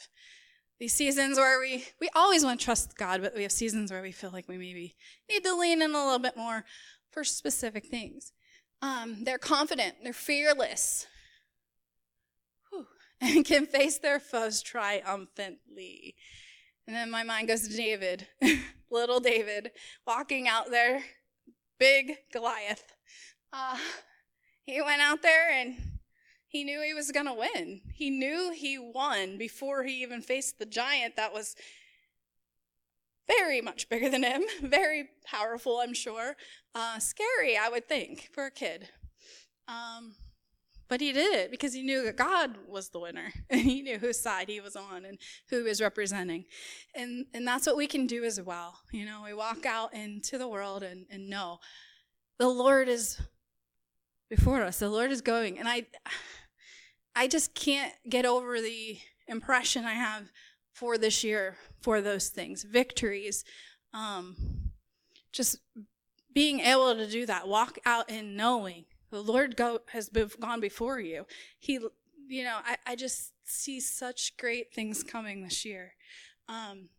these 0.79 0.93
seasons 0.93 1.37
where 1.37 1.59
we 1.59 1.85
we 2.01 2.09
always 2.15 2.43
want 2.43 2.59
to 2.59 2.65
trust 2.65 2.97
god 2.97 3.21
but 3.21 3.35
we 3.35 3.43
have 3.43 3.51
seasons 3.51 3.91
where 3.91 4.01
we 4.01 4.11
feel 4.11 4.31
like 4.31 4.47
we 4.47 4.57
maybe 4.57 4.95
need 5.29 5.43
to 5.43 5.55
lean 5.55 5.81
in 5.81 5.91
a 5.91 6.03
little 6.03 6.17
bit 6.17 6.35
more 6.35 6.65
for 7.11 7.23
specific 7.23 7.85
things 7.85 8.31
um, 8.81 9.23
they're 9.23 9.37
confident 9.37 9.95
they're 10.03 10.13
fearless. 10.13 11.07
And 13.21 13.45
can 13.45 13.65
face 13.65 13.97
their 13.99 14.19
foes 14.19 14.61
triumphantly 14.61 16.15
and 16.87 16.95
then 16.95 17.09
my 17.09 17.23
mind 17.23 17.47
goes 17.47 17.67
to 17.67 17.75
david 17.75 18.27
little 18.91 19.19
david 19.19 19.71
walking 20.05 20.47
out 20.47 20.69
there 20.69 21.03
big 21.79 22.17
goliath 22.31 22.93
uh, 23.53 23.77
he 24.63 24.81
went 24.81 25.01
out 25.01 25.21
there 25.21 25.49
and 25.51 25.75
he 26.55 26.63
knew 26.63 26.81
he 26.81 26.93
was 26.93 27.11
going 27.11 27.25
to 27.25 27.33
win. 27.33 27.81
He 27.93 28.09
knew 28.09 28.51
he 28.55 28.79
won 28.79 29.37
before 29.37 29.83
he 29.83 30.01
even 30.01 30.21
faced 30.21 30.57
the 30.57 30.65
giant 30.65 31.17
that 31.17 31.33
was 31.33 31.55
very 33.27 33.59
much 33.59 33.89
bigger 33.89 34.09
than 34.09 34.23
him, 34.23 34.43
very 34.61 35.09
powerful, 35.25 35.79
I'm 35.79 35.93
sure. 35.93 36.37
Uh, 36.73 36.99
scary, 36.99 37.57
I 37.57 37.67
would 37.69 37.89
think, 37.89 38.29
for 38.31 38.45
a 38.45 38.51
kid. 38.51 38.87
Um, 39.67 40.15
but 40.87 41.01
he 41.01 41.11
did 41.11 41.33
it 41.33 41.51
because 41.51 41.73
he 41.73 41.81
knew 41.81 42.03
that 42.03 42.15
God 42.15 42.57
was 42.67 42.89
the 42.89 42.99
winner 42.99 43.33
and 43.49 43.61
he 43.61 43.81
knew 43.81 43.97
whose 43.97 44.19
side 44.19 44.49
he 44.49 44.61
was 44.61 44.75
on 44.75 45.05
and 45.05 45.17
who 45.49 45.57
he 45.57 45.63
was 45.63 45.81
representing. 45.81 46.45
And, 46.93 47.25
and 47.33 47.47
that's 47.47 47.65
what 47.65 47.77
we 47.77 47.87
can 47.87 48.07
do 48.07 48.23
as 48.23 48.41
well. 48.41 48.79
You 48.91 49.05
know, 49.05 49.23
we 49.25 49.33
walk 49.33 49.65
out 49.65 49.93
into 49.93 50.37
the 50.37 50.47
world 50.47 50.83
and, 50.83 51.05
and 51.09 51.29
know 51.29 51.59
the 52.37 52.47
Lord 52.47 52.87
is 52.87 53.19
before 54.29 54.61
us. 54.61 54.79
The 54.79 54.89
Lord 54.89 55.11
is 55.11 55.21
going. 55.21 55.57
And 55.59 55.67
I 55.67 55.87
I 57.17 57.27
just 57.29 57.55
can't 57.55 57.93
get 58.09 58.25
over 58.25 58.59
the 58.59 58.97
impression 59.29 59.85
I 59.85 59.93
have 59.93 60.31
for 60.73 60.97
this 60.97 61.23
year 61.23 61.55
for 61.79 62.01
those 62.01 62.27
things. 62.27 62.63
Victories. 62.63 63.45
Um, 63.93 64.35
just 65.31 65.59
being 66.33 66.59
able 66.59 66.93
to 66.93 67.09
do 67.09 67.25
that, 67.25 67.47
walk 67.47 67.79
out 67.85 68.09
in 68.09 68.35
knowing 68.35 68.83
the 69.11 69.21
Lord 69.21 69.55
go 69.55 69.79
has 69.89 70.09
gone 70.39 70.59
before 70.59 70.99
you. 70.99 71.25
He 71.59 71.79
you 72.27 72.43
know, 72.43 72.57
I, 72.65 72.77
I 72.87 72.95
just 72.95 73.33
see 73.43 73.79
such 73.79 74.35
great 74.37 74.73
things 74.73 75.03
coming 75.03 75.43
this 75.43 75.63
year. 75.63 75.93
Um, 76.49 76.89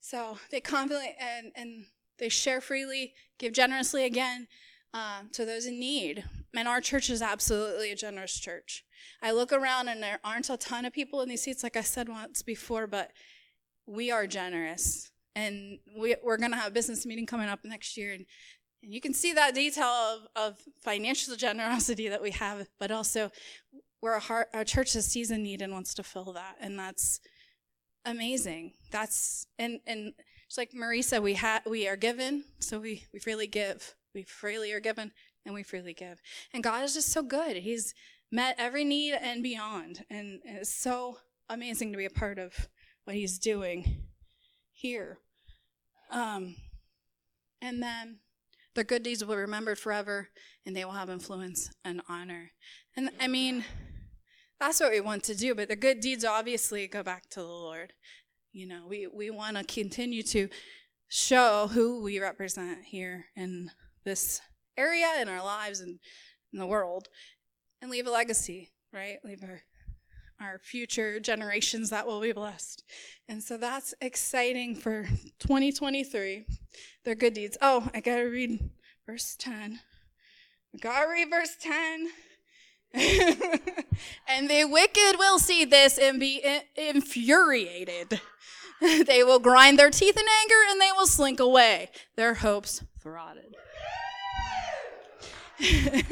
so 0.00 0.38
they 0.50 0.60
confidently 0.60 1.16
and, 1.20 1.50
and 1.56 1.86
they 2.18 2.28
share 2.28 2.60
freely, 2.60 3.14
give 3.38 3.52
generously 3.52 4.04
again, 4.04 4.46
uh, 4.94 5.22
to 5.32 5.44
those 5.44 5.66
in 5.66 5.80
need. 5.80 6.24
And 6.54 6.68
our 6.68 6.80
church 6.80 7.10
is 7.10 7.22
absolutely 7.22 7.90
a 7.90 7.96
generous 7.96 8.38
church. 8.38 8.84
I 9.20 9.32
look 9.32 9.52
around 9.52 9.88
and 9.88 10.02
there 10.02 10.20
aren't 10.22 10.48
a 10.48 10.56
ton 10.56 10.84
of 10.84 10.92
people 10.92 11.22
in 11.22 11.28
these 11.28 11.42
seats, 11.42 11.62
like 11.64 11.76
I 11.76 11.82
said 11.82 12.08
once 12.08 12.42
before, 12.42 12.86
but 12.86 13.10
we 13.86 14.12
are 14.12 14.26
generous. 14.28 15.10
and 15.34 15.78
we, 15.98 16.16
we're 16.22 16.36
going 16.36 16.50
to 16.50 16.56
have 16.56 16.68
a 16.68 16.74
business 16.74 17.06
meeting 17.06 17.26
coming 17.26 17.48
up 17.48 17.60
next 17.64 17.96
year. 17.96 18.12
And, 18.12 18.26
and 18.82 18.94
you 18.94 19.00
can 19.00 19.14
see 19.14 19.32
that 19.32 19.54
detail 19.54 19.84
of, 19.84 20.20
of 20.36 20.58
financial 20.82 21.36
generosity 21.36 22.08
that 22.08 22.22
we 22.22 22.30
have, 22.30 22.66
but 22.78 22.90
also 22.90 23.30
where 24.00 24.14
our, 24.14 24.20
heart, 24.20 24.48
our 24.54 24.64
church 24.64 24.90
sees 24.90 25.30
a 25.30 25.36
need 25.36 25.62
and 25.62 25.72
wants 25.72 25.94
to 25.94 26.02
fill 26.02 26.32
that. 26.32 26.56
And 26.60 26.78
that's 26.78 27.20
amazing. 28.04 28.72
That's, 28.90 29.46
and, 29.58 29.80
and 29.86 30.14
just 30.48 30.58
like 30.58 30.72
Marie 30.74 31.02
said, 31.02 31.22
we, 31.22 31.34
ha- 31.34 31.62
we 31.66 31.86
are 31.86 31.96
given, 31.96 32.44
so 32.58 32.80
we, 32.80 33.04
we 33.12 33.18
freely 33.18 33.46
give. 33.46 33.94
We 34.14 34.22
freely 34.22 34.72
are 34.72 34.80
given, 34.80 35.12
and 35.44 35.54
we 35.54 35.62
freely 35.62 35.94
give. 35.94 36.20
And 36.52 36.64
God 36.64 36.82
is 36.82 36.94
just 36.94 37.12
so 37.12 37.22
good. 37.22 37.58
He's 37.58 37.94
met 38.32 38.56
every 38.58 38.84
need 38.84 39.12
and 39.12 39.42
beyond. 39.42 40.04
And 40.10 40.40
it's 40.44 40.74
so 40.74 41.18
amazing 41.48 41.92
to 41.92 41.98
be 41.98 42.06
a 42.06 42.10
part 42.10 42.38
of 42.38 42.68
what 43.04 43.14
He's 43.16 43.38
doing 43.38 44.08
here. 44.72 45.18
Um, 46.10 46.56
and 47.62 47.82
then 47.82 48.18
their 48.74 48.84
good 48.84 49.02
deeds 49.02 49.24
will 49.24 49.34
be 49.34 49.40
remembered 49.40 49.78
forever, 49.78 50.28
and 50.64 50.76
they 50.76 50.84
will 50.84 50.92
have 50.92 51.10
influence 51.10 51.70
and 51.84 52.02
honor. 52.08 52.52
And 52.96 53.10
I 53.20 53.26
mean, 53.26 53.64
that's 54.58 54.80
what 54.80 54.92
we 54.92 55.00
want 55.00 55.24
to 55.24 55.34
do, 55.34 55.54
but 55.54 55.68
the 55.68 55.76
good 55.76 56.00
deeds 56.00 56.24
obviously 56.24 56.86
go 56.86 57.02
back 57.02 57.28
to 57.30 57.40
the 57.40 57.46
Lord. 57.46 57.92
You 58.52 58.66
know, 58.66 58.86
we, 58.88 59.06
we 59.06 59.30
want 59.30 59.56
to 59.56 59.64
continue 59.64 60.22
to 60.24 60.48
show 61.08 61.68
who 61.72 62.02
we 62.02 62.20
represent 62.20 62.84
here 62.84 63.26
in 63.36 63.70
this 64.04 64.40
area, 64.76 65.08
in 65.20 65.28
our 65.28 65.42
lives, 65.42 65.80
and 65.80 65.98
in 66.52 66.58
the 66.58 66.66
world, 66.66 67.08
and 67.80 67.90
leave 67.90 68.06
a 68.06 68.10
legacy, 68.10 68.70
right? 68.92 69.18
Leave 69.24 69.42
our 69.42 69.62
our 70.40 70.58
future 70.58 71.20
generations 71.20 71.90
that 71.90 72.06
will 72.06 72.20
be 72.20 72.32
blessed. 72.32 72.82
And 73.28 73.42
so 73.42 73.56
that's 73.56 73.94
exciting 74.00 74.74
for 74.74 75.04
2023. 75.40 76.46
They're 77.04 77.14
good 77.14 77.34
deeds. 77.34 77.58
Oh, 77.60 77.88
I 77.94 78.00
got 78.00 78.16
to 78.16 78.22
read 78.24 78.70
verse 79.06 79.36
10. 79.38 79.80
I 80.74 80.78
got 80.78 81.02
to 81.02 81.08
read 81.08 81.30
verse 81.30 81.56
10. 81.60 82.08
and 84.28 84.50
the 84.50 84.64
wicked 84.64 85.18
will 85.18 85.38
see 85.38 85.64
this 85.64 85.98
and 85.98 86.18
be 86.18 86.42
infuriated. 86.76 88.20
they 88.80 89.22
will 89.22 89.38
grind 89.38 89.78
their 89.78 89.90
teeth 89.90 90.16
in 90.16 90.26
anger 90.42 90.54
and 90.70 90.80
they 90.80 90.90
will 90.96 91.06
slink 91.06 91.38
away, 91.38 91.90
their 92.16 92.34
hopes 92.34 92.82
throttled. 93.00 93.54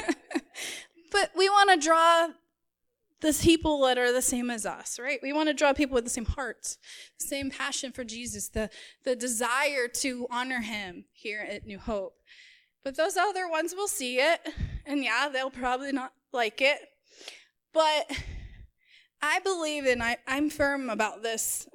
but 1.10 1.30
we 1.36 1.48
want 1.48 1.70
to 1.70 1.86
draw 1.86 2.28
the 3.20 3.32
people 3.32 3.80
that 3.82 3.98
are 3.98 4.12
the 4.12 4.22
same 4.22 4.50
as 4.50 4.64
us, 4.64 4.98
right? 4.98 5.18
We 5.22 5.32
want 5.32 5.48
to 5.48 5.54
draw 5.54 5.72
people 5.72 5.94
with 5.94 6.04
the 6.04 6.10
same 6.10 6.24
hearts, 6.24 6.78
the 7.18 7.26
same 7.26 7.50
passion 7.50 7.92
for 7.92 8.04
Jesus, 8.04 8.48
the, 8.48 8.70
the 9.04 9.16
desire 9.16 9.88
to 9.94 10.26
honor 10.30 10.60
him 10.60 11.04
here 11.12 11.46
at 11.48 11.66
New 11.66 11.78
Hope. 11.78 12.14
But 12.84 12.96
those 12.96 13.16
other 13.16 13.48
ones 13.48 13.74
will 13.76 13.88
see 13.88 14.18
it, 14.18 14.40
and 14.86 15.02
yeah, 15.02 15.28
they'll 15.28 15.50
probably 15.50 15.92
not 15.92 16.12
like 16.32 16.60
it. 16.60 16.78
But 17.74 18.10
I 19.20 19.40
believe, 19.40 19.84
and 19.84 20.02
I, 20.02 20.18
I'm 20.26 20.48
firm 20.48 20.88
about 20.88 21.22
this, 21.22 21.68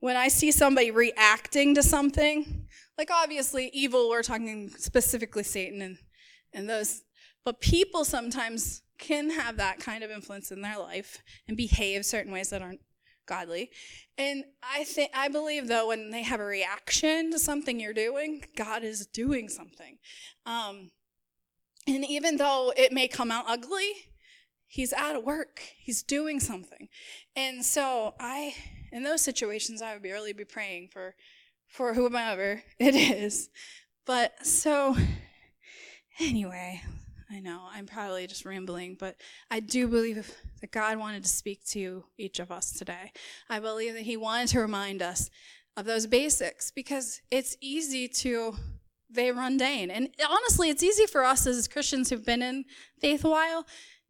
when 0.00 0.16
I 0.16 0.28
see 0.28 0.50
somebody 0.50 0.90
reacting 0.90 1.74
to 1.74 1.82
something, 1.82 2.66
like 2.96 3.10
obviously 3.10 3.70
evil, 3.72 4.08
we're 4.08 4.22
talking 4.22 4.70
specifically 4.70 5.42
Satan 5.42 5.82
and, 5.82 5.98
and 6.52 6.68
those, 6.68 7.02
but 7.44 7.60
people 7.60 8.04
sometimes 8.04 8.82
can 8.98 9.30
have 9.30 9.56
that 9.56 9.78
kind 9.78 10.02
of 10.02 10.10
influence 10.10 10.50
in 10.50 10.62
their 10.62 10.78
life 10.78 11.22
and 11.46 11.56
behave 11.56 12.04
certain 12.04 12.32
ways 12.32 12.50
that 12.50 12.62
aren't 12.62 12.80
godly. 13.26 13.70
And 14.16 14.44
I 14.62 14.84
think 14.84 15.10
I 15.14 15.28
believe 15.28 15.68
though 15.68 15.88
when 15.88 16.10
they 16.10 16.22
have 16.22 16.40
a 16.40 16.44
reaction 16.44 17.30
to 17.32 17.38
something 17.38 17.78
you're 17.78 17.92
doing, 17.92 18.44
God 18.56 18.82
is 18.82 19.06
doing 19.06 19.48
something. 19.48 19.98
Um, 20.46 20.90
and 21.86 22.04
even 22.04 22.36
though 22.36 22.72
it 22.76 22.92
may 22.92 23.08
come 23.08 23.30
out 23.30 23.44
ugly, 23.46 23.92
he's 24.66 24.92
at 24.92 25.24
work. 25.24 25.62
He's 25.78 26.02
doing 26.02 26.40
something. 26.40 26.88
And 27.34 27.64
so 27.64 28.14
I 28.18 28.54
in 28.92 29.02
those 29.02 29.22
situations 29.22 29.82
I 29.82 29.94
would 29.94 30.04
really 30.04 30.32
be 30.32 30.44
praying 30.44 30.88
for 30.92 31.14
for 31.68 31.94
whomever 31.94 32.62
it 32.78 32.94
is. 32.94 33.50
But 34.06 34.46
so 34.46 34.96
anyway, 36.20 36.82
I 37.30 37.40
know 37.40 37.62
I'm 37.72 37.86
probably 37.86 38.26
just 38.26 38.44
rambling, 38.44 38.96
but 38.98 39.16
I 39.50 39.60
do 39.60 39.88
believe 39.88 40.32
that 40.60 40.70
God 40.70 40.98
wanted 40.98 41.24
to 41.24 41.28
speak 41.28 41.64
to 41.68 42.04
each 42.16 42.38
of 42.38 42.52
us 42.52 42.72
today. 42.72 43.12
I 43.48 43.58
believe 43.58 43.94
that 43.94 44.02
He 44.02 44.16
wanted 44.16 44.48
to 44.48 44.60
remind 44.60 45.02
us 45.02 45.28
of 45.76 45.84
those 45.84 46.06
basics 46.06 46.70
because 46.70 47.20
it's 47.30 47.56
easy 47.60 48.08
to 48.08 48.54
they 49.08 49.30
mundane. 49.30 49.90
And 49.90 50.08
honestly, 50.28 50.68
it's 50.68 50.82
easy 50.82 51.06
for 51.06 51.24
us 51.24 51.46
as 51.46 51.68
Christians 51.68 52.10
who've 52.10 52.24
been 52.24 52.42
in 52.42 52.64
faith 53.00 53.24
a 53.24 53.30
while 53.30 53.66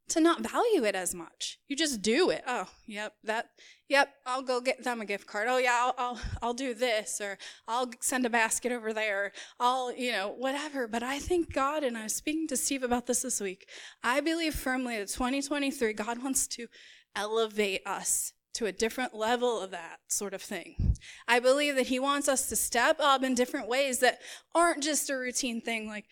to 0.09 0.21
not 0.21 0.41
value 0.41 0.85
it 0.85 0.95
as 0.95 1.15
much. 1.15 1.59
You 1.69 1.77
just 1.77 2.03
do 2.03 2.31
it. 2.31 2.43
Oh, 2.47 2.69
yep, 2.87 3.15
that 3.25 3.51
yep, 3.89 4.15
I'll 4.25 4.43
go 4.43 4.61
get 4.61 4.85
them 4.85 5.01
a 5.01 5.05
gift 5.05 5.27
card. 5.27 5.47
Oh 5.49 5.59
yeah, 5.59 5.77
I'll 5.81 5.95
I'll, 5.99 6.21
I'll 6.43 6.55
do 6.55 6.75
this 6.75 7.21
or 7.21 7.39
I'll 7.69 7.91
send 8.01 8.27
a 8.27 8.31
basket 8.31 8.73
over 8.73 8.93
there. 8.93 9.33
I'll, 9.61 9.95
you 9.95 10.13
know, 10.13 10.35
whatever. 10.37 10.89
But 10.89 11.03
I 11.03 11.19
think 11.19 11.53
God 11.53 11.85
and 11.85 11.97
I 11.97 12.05
was 12.05 12.15
speaking 12.15 12.47
to 12.49 12.57
Steve 12.57 12.83
about 12.83 13.07
this 13.07 13.23
this 13.23 13.41
week. 13.41 13.69
I 14.03 14.21
believe 14.21 14.55
firmly 14.55 14.99
that 14.99 15.09
2023 15.09 15.93
God 15.93 16.23
wants 16.23 16.47
to 16.49 16.67
elevate 17.15 17.83
us 17.87 18.33
to 18.55 18.67
a 18.67 18.73
different 18.73 19.15
level 19.15 19.61
of 19.61 19.71
that 19.71 19.99
sort 20.09 20.33
of 20.33 20.41
thing. 20.41 20.97
I 21.29 21.41
believe 21.41 21.77
that 21.77 21.89
he 21.89 22.01
wants 22.01 22.27
us 22.27 22.49
to 22.49 22.57
step 22.57 22.97
up 23.01 23.23
in 23.23 23.35
different 23.35 23.69
ways 23.69 23.99
that 23.99 24.21
aren't 24.55 24.83
just 24.83 25.11
a 25.11 25.17
routine 25.17 25.61
thing 25.61 25.89
like 25.89 26.07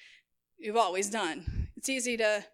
you've 0.59 0.77
always 0.77 1.09
done. 1.09 1.69
It's 1.77 1.89
easy 1.89 2.19
to 2.19 2.45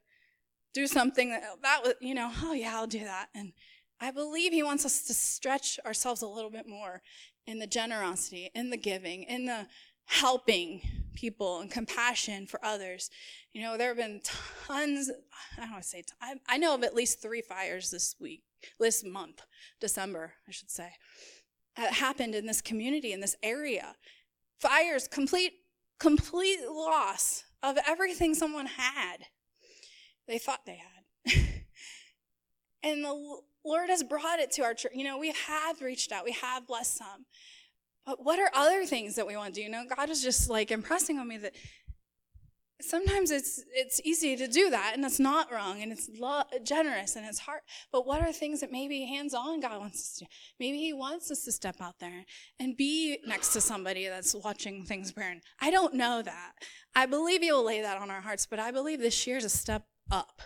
do 0.73 0.87
something 0.87 1.31
that, 1.31 1.43
that 1.63 1.81
was, 1.83 1.95
you 2.01 2.15
know, 2.15 2.31
oh 2.43 2.53
yeah, 2.53 2.77
I'll 2.77 2.87
do 2.87 3.01
that. 3.01 3.31
And 3.35 3.53
I 4.01 4.11
believe 4.11 4.53
he 4.53 4.63
wants 4.63 4.85
us 4.85 5.03
to 5.03 5.15
stretch 5.15 5.79
ourselves 5.85 6.23
a 6.23 6.29
little 6.29 6.51
bit 6.51 6.67
more 6.67 7.03
in 7.47 7.59
the 7.59 7.67
generosity, 7.67 8.51
in 8.55 8.71
the 8.71 8.77
giving, 8.77 9.25
in 9.25 9.47
the 9.47 9.67
helping 10.07 10.81
people 11.15 11.61
and 11.61 11.71
compassion 11.71 12.47
for 12.47 12.65
others. 12.65 13.11
You 13.53 13.63
know, 13.63 13.77
there 13.77 13.89
have 13.89 13.97
been 13.97 14.21
tons, 14.67 15.11
I 15.57 15.63
don't 15.63 15.73
want 15.73 15.83
to 15.83 15.89
say, 15.89 16.03
I, 16.21 16.35
I 16.49 16.59
know 16.59 16.75
of 16.75 16.83
at 16.83 16.95
least 16.95 17.21
three 17.21 17.43
fires 17.43 17.91
this 17.91 18.17
week, 18.21 18.43
this 18.79 19.05
month, 19.05 19.43
December, 19.81 20.35
I 20.49 20.53
should 20.53 20.71
say, 20.71 20.93
that 21.77 21.93
happened 21.93 22.35
in 22.35 22.47
this 22.47 22.61
community, 22.61 23.13
in 23.13 23.21
this 23.21 23.37
area. 23.43 23.95
Fires, 24.59 25.09
complete, 25.09 25.53
complete 25.99 26.61
loss 26.69 27.45
of 27.63 27.77
everything 27.87 28.35
someone 28.35 28.67
had 28.67 29.27
they 30.31 30.39
thought 30.39 30.65
they 30.65 30.79
had. 30.79 31.33
and 32.85 33.05
the 33.05 33.41
Lord 33.65 33.91
has 33.91 34.03
brought 34.03 34.39
it 34.39 34.51
to 34.53 34.63
our 34.63 34.75
church. 34.75 34.93
You 34.95 35.05
know, 35.05 35.19
we 35.19 35.33
have 35.47 35.81
reached 35.81 36.13
out, 36.13 36.25
we 36.25 36.33
have 36.33 36.67
blessed 36.67 36.97
some. 36.97 37.27
But 38.07 38.25
what 38.25 38.39
are 38.39 38.51
other 38.55 38.85
things 38.87 39.17
that 39.17 39.27
we 39.27 39.37
want 39.37 39.55
to 39.55 39.61
do? 39.61 39.65
You 39.65 39.71
know, 39.71 39.85
God 39.95 40.09
is 40.09 40.23
just 40.23 40.49
like 40.49 40.71
impressing 40.71 41.19
on 41.19 41.29
me 41.29 41.37
that 41.39 41.55
sometimes 42.81 43.31
it's 43.31 43.63
it's 43.75 44.01
easy 44.05 44.37
to 44.37 44.49
do 44.49 44.71
that 44.71 44.93
and 44.95 45.05
it's 45.05 45.21
not 45.21 45.53
wrong 45.53 45.83
and 45.83 45.93
it's 45.93 46.09
lo- 46.19 46.45
generous 46.63 47.15
and 47.15 47.27
it's 47.27 47.41
hard 47.41 47.61
but 47.93 48.07
what 48.07 48.23
are 48.23 48.33
things 48.33 48.61
that 48.61 48.73
maybe 48.73 49.05
hands-on 49.05 49.61
god 49.61 49.79
wants 49.79 49.99
us 49.99 50.13
to 50.15 50.25
do 50.25 50.29
maybe 50.59 50.79
he 50.79 50.91
wants 50.91 51.31
us 51.31 51.45
to 51.45 51.53
step 51.53 51.77
out 51.83 51.99
there 52.01 52.25
and 52.59 52.79
be 52.79 53.19
next 53.27 53.53
to 53.53 53.61
somebody 53.61 54.09
that's 54.09 54.35
watching 54.35 54.83
things 54.83 55.13
burn 55.13 55.43
i 55.61 55.71
don't 55.71 55.93
know 55.93 56.23
that 56.23 56.53
i 56.95 57.05
believe 57.05 57.43
he 57.43 57.53
will 57.53 57.67
lay 57.67 57.83
that 57.83 58.01
on 58.01 58.11
our 58.11 58.23
hearts 58.23 58.47
but 58.47 58.59
i 58.59 58.71
believe 58.71 58.99
this 58.99 59.27
year 59.27 59.37
is 59.37 59.45
a 59.45 59.51
step 59.51 59.85
up. 60.11 60.43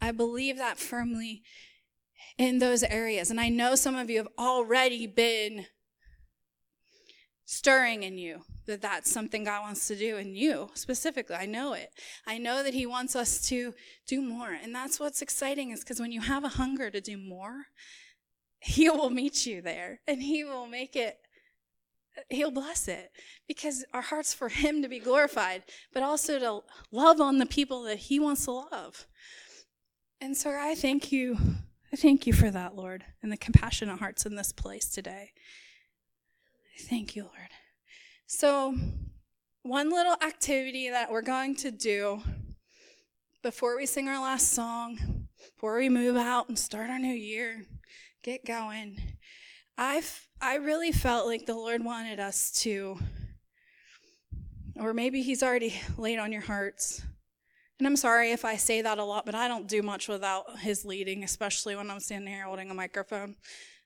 I 0.00 0.12
believe 0.12 0.58
that 0.58 0.78
firmly 0.78 1.42
in 2.38 2.58
those 2.58 2.82
areas. 2.82 3.30
And 3.30 3.40
I 3.40 3.48
know 3.48 3.74
some 3.74 3.96
of 3.96 4.08
you 4.08 4.18
have 4.18 4.28
already 4.38 5.06
been 5.06 5.66
stirring 7.44 8.02
in 8.02 8.18
you 8.18 8.42
that 8.66 8.82
that's 8.82 9.10
something 9.10 9.44
God 9.44 9.62
wants 9.62 9.88
to 9.88 9.96
do 9.96 10.16
in 10.16 10.34
you 10.34 10.68
specifically. 10.74 11.36
I 11.36 11.46
know 11.46 11.72
it. 11.72 11.90
I 12.26 12.38
know 12.38 12.62
that 12.62 12.74
He 12.74 12.86
wants 12.86 13.16
us 13.16 13.46
to 13.48 13.74
do 14.06 14.22
more. 14.22 14.52
And 14.52 14.74
that's 14.74 15.00
what's 15.00 15.22
exciting 15.22 15.70
is 15.70 15.80
because 15.80 16.00
when 16.00 16.12
you 16.12 16.20
have 16.20 16.44
a 16.44 16.48
hunger 16.48 16.90
to 16.90 17.00
do 17.00 17.16
more, 17.18 17.66
He 18.60 18.88
will 18.88 19.10
meet 19.10 19.46
you 19.46 19.60
there 19.60 20.00
and 20.06 20.22
He 20.22 20.44
will 20.44 20.66
make 20.66 20.94
it 20.94 21.18
he'll 22.30 22.50
bless 22.50 22.88
it 22.88 23.10
because 23.46 23.84
our 23.92 24.02
heart's 24.02 24.34
for 24.34 24.48
him 24.48 24.82
to 24.82 24.88
be 24.88 24.98
glorified, 24.98 25.62
but 25.92 26.02
also 26.02 26.38
to 26.38 26.60
love 26.90 27.20
on 27.20 27.38
the 27.38 27.46
people 27.46 27.82
that 27.84 27.98
he 27.98 28.18
wants 28.18 28.44
to 28.44 28.52
love. 28.52 29.06
And 30.20 30.36
so 30.36 30.50
I 30.50 30.74
thank 30.74 31.12
you. 31.12 31.38
I 31.92 31.96
thank 31.96 32.26
you 32.26 32.34
for 32.34 32.50
that, 32.50 32.76
Lord, 32.76 33.04
and 33.22 33.32
the 33.32 33.36
compassionate 33.36 33.98
hearts 33.98 34.26
in 34.26 34.34
this 34.36 34.52
place 34.52 34.88
today. 34.88 35.32
Thank 36.80 37.16
you, 37.16 37.24
Lord. 37.24 37.50
So, 38.26 38.74
one 39.62 39.90
little 39.90 40.16
activity 40.22 40.90
that 40.90 41.10
we're 41.10 41.22
going 41.22 41.56
to 41.56 41.70
do 41.70 42.20
before 43.42 43.76
we 43.76 43.86
sing 43.86 44.08
our 44.08 44.20
last 44.20 44.52
song, 44.52 45.28
before 45.54 45.78
we 45.78 45.88
move 45.88 46.16
out 46.16 46.48
and 46.48 46.58
start 46.58 46.90
our 46.90 46.98
new 46.98 47.14
year, 47.14 47.64
get 48.22 48.44
going. 48.44 48.98
I've 49.78 50.28
I 50.40 50.56
really 50.56 50.92
felt 50.92 51.26
like 51.26 51.46
the 51.46 51.54
Lord 51.54 51.82
wanted 51.82 52.20
us 52.20 52.50
to, 52.62 52.98
or 54.76 54.92
maybe 54.92 55.22
He's 55.22 55.42
already 55.42 55.80
laid 55.96 56.18
on 56.18 56.32
your 56.32 56.42
hearts. 56.42 57.02
And 57.78 57.86
I'm 57.86 57.96
sorry 57.96 58.32
if 58.32 58.44
I 58.44 58.56
say 58.56 58.82
that 58.82 58.98
a 58.98 59.04
lot, 59.04 59.24
but 59.24 59.34
I 59.34 59.46
don't 59.46 59.68
do 59.68 59.82
much 59.82 60.08
without 60.08 60.58
His 60.58 60.84
leading, 60.84 61.22
especially 61.22 61.76
when 61.76 61.90
I'm 61.90 62.00
standing 62.00 62.32
here 62.32 62.44
holding 62.44 62.70
a 62.70 62.74
microphone. 62.74 63.36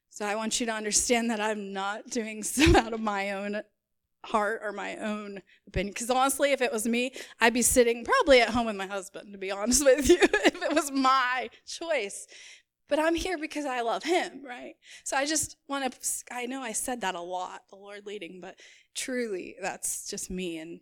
So 0.09 0.27
I 0.27 0.35
want 0.35 0.61
you 0.61 0.67
to 0.67 0.73
understand 0.73 1.31
that 1.31 1.41
I'm 1.41 1.73
not 1.73 2.09
doing 2.09 2.43
stuff 2.43 2.75
out 2.75 2.93
of 2.93 3.01
my 3.01 3.33
own 3.33 3.63
heart 4.25 4.61
or 4.63 4.73
my 4.73 4.97
own 4.97 5.43
opinion. 5.67 5.93
Because 5.93 6.11
honestly, 6.11 6.53
if 6.53 6.63
it 6.63 6.73
was 6.73 6.87
me, 6.87 7.13
I'd 7.41 7.55
be 7.55 7.63
sitting 7.63 8.05
probably 8.05 8.41
at 8.41 8.51
home 8.51 8.67
with 8.67 8.77
my 8.77 8.87
husband, 8.87 9.33
to 9.33 9.39
be 9.39 9.51
honest 9.51 9.85
with 9.85 10.09
you, 10.09 10.19
if 10.21 10.63
it 10.63 10.75
was 10.75 10.91
my 10.91 11.49
choice. 11.67 12.27
But 12.89 12.99
I'm 12.99 13.15
here 13.15 13.39
because 13.39 13.65
I 13.65 13.81
love 13.81 14.03
him, 14.03 14.45
right? 14.45 14.75
So 15.05 15.17
I 15.17 15.25
just 15.25 15.57
want 15.67 15.93
to, 15.93 15.99
I 16.31 16.47
know 16.47 16.61
I 16.61 16.73
said 16.73 17.01
that 17.01 17.15
a 17.15 17.21
lot, 17.21 17.63
the 17.71 17.77
Lord 17.77 18.07
leading, 18.07 18.41
but 18.41 18.61
truly 18.95 19.57
that's 19.63 20.09
just 20.11 20.31
me. 20.31 20.59
And 20.59 20.81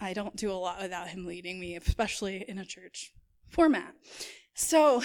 I 0.00 0.12
don't 0.12 0.36
do 0.36 0.50
a 0.50 0.54
lot 0.54 0.80
without 0.80 1.08
him 1.08 1.24
leading 1.24 1.58
me, 1.58 1.76
especially 1.76 2.44
in 2.46 2.58
a 2.58 2.64
church 2.64 3.12
format. 3.48 3.94
So, 4.54 5.02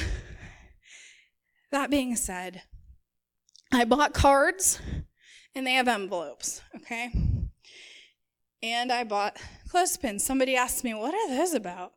that 1.72 1.90
being 1.90 2.16
said, 2.16 2.64
I 3.72 3.86
bought 3.86 4.14
cards 4.14 4.80
and 5.56 5.66
they 5.66 5.74
have 5.74 5.88
envelopes, 5.88 6.62
okay? 6.76 7.12
And 8.62 8.92
I 8.92 9.04
bought 9.04 9.38
clothespins. 9.70 10.24
Somebody 10.24 10.56
asked 10.56 10.84
me, 10.84 10.94
what 10.94 11.14
are 11.14 11.30
those 11.30 11.54
about? 11.54 11.94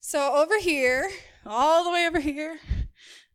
So 0.00 0.34
over 0.34 0.58
here, 0.58 1.10
all 1.44 1.84
the 1.84 1.90
way 1.90 2.06
over 2.06 2.20
here, 2.20 2.58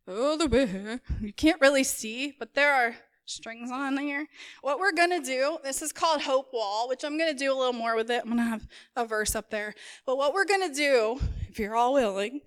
all 0.08 0.36
the 0.36 0.48
way 0.48 0.66
here, 0.66 1.00
you 1.20 1.32
can't 1.32 1.60
really 1.60 1.84
see, 1.84 2.34
but 2.38 2.54
there 2.54 2.72
are 2.72 2.96
strings 3.26 3.70
on 3.70 3.98
here. 3.98 4.26
What 4.62 4.78
we're 4.78 4.92
gonna 4.92 5.20
do, 5.20 5.58
this 5.62 5.82
is 5.82 5.92
called 5.92 6.22
Hope 6.22 6.52
Wall, 6.52 6.88
which 6.88 7.04
I'm 7.04 7.18
gonna 7.18 7.34
do 7.34 7.52
a 7.52 7.58
little 7.58 7.72
more 7.72 7.96
with 7.96 8.10
it. 8.10 8.22
I'm 8.22 8.30
gonna 8.30 8.44
have 8.44 8.66
a 8.94 9.04
verse 9.04 9.34
up 9.34 9.50
there. 9.50 9.74
But 10.06 10.16
what 10.16 10.32
we're 10.32 10.44
gonna 10.44 10.72
do, 10.72 11.20
if 11.48 11.58
you're 11.58 11.76
all 11.76 11.92
willing, 11.92 12.40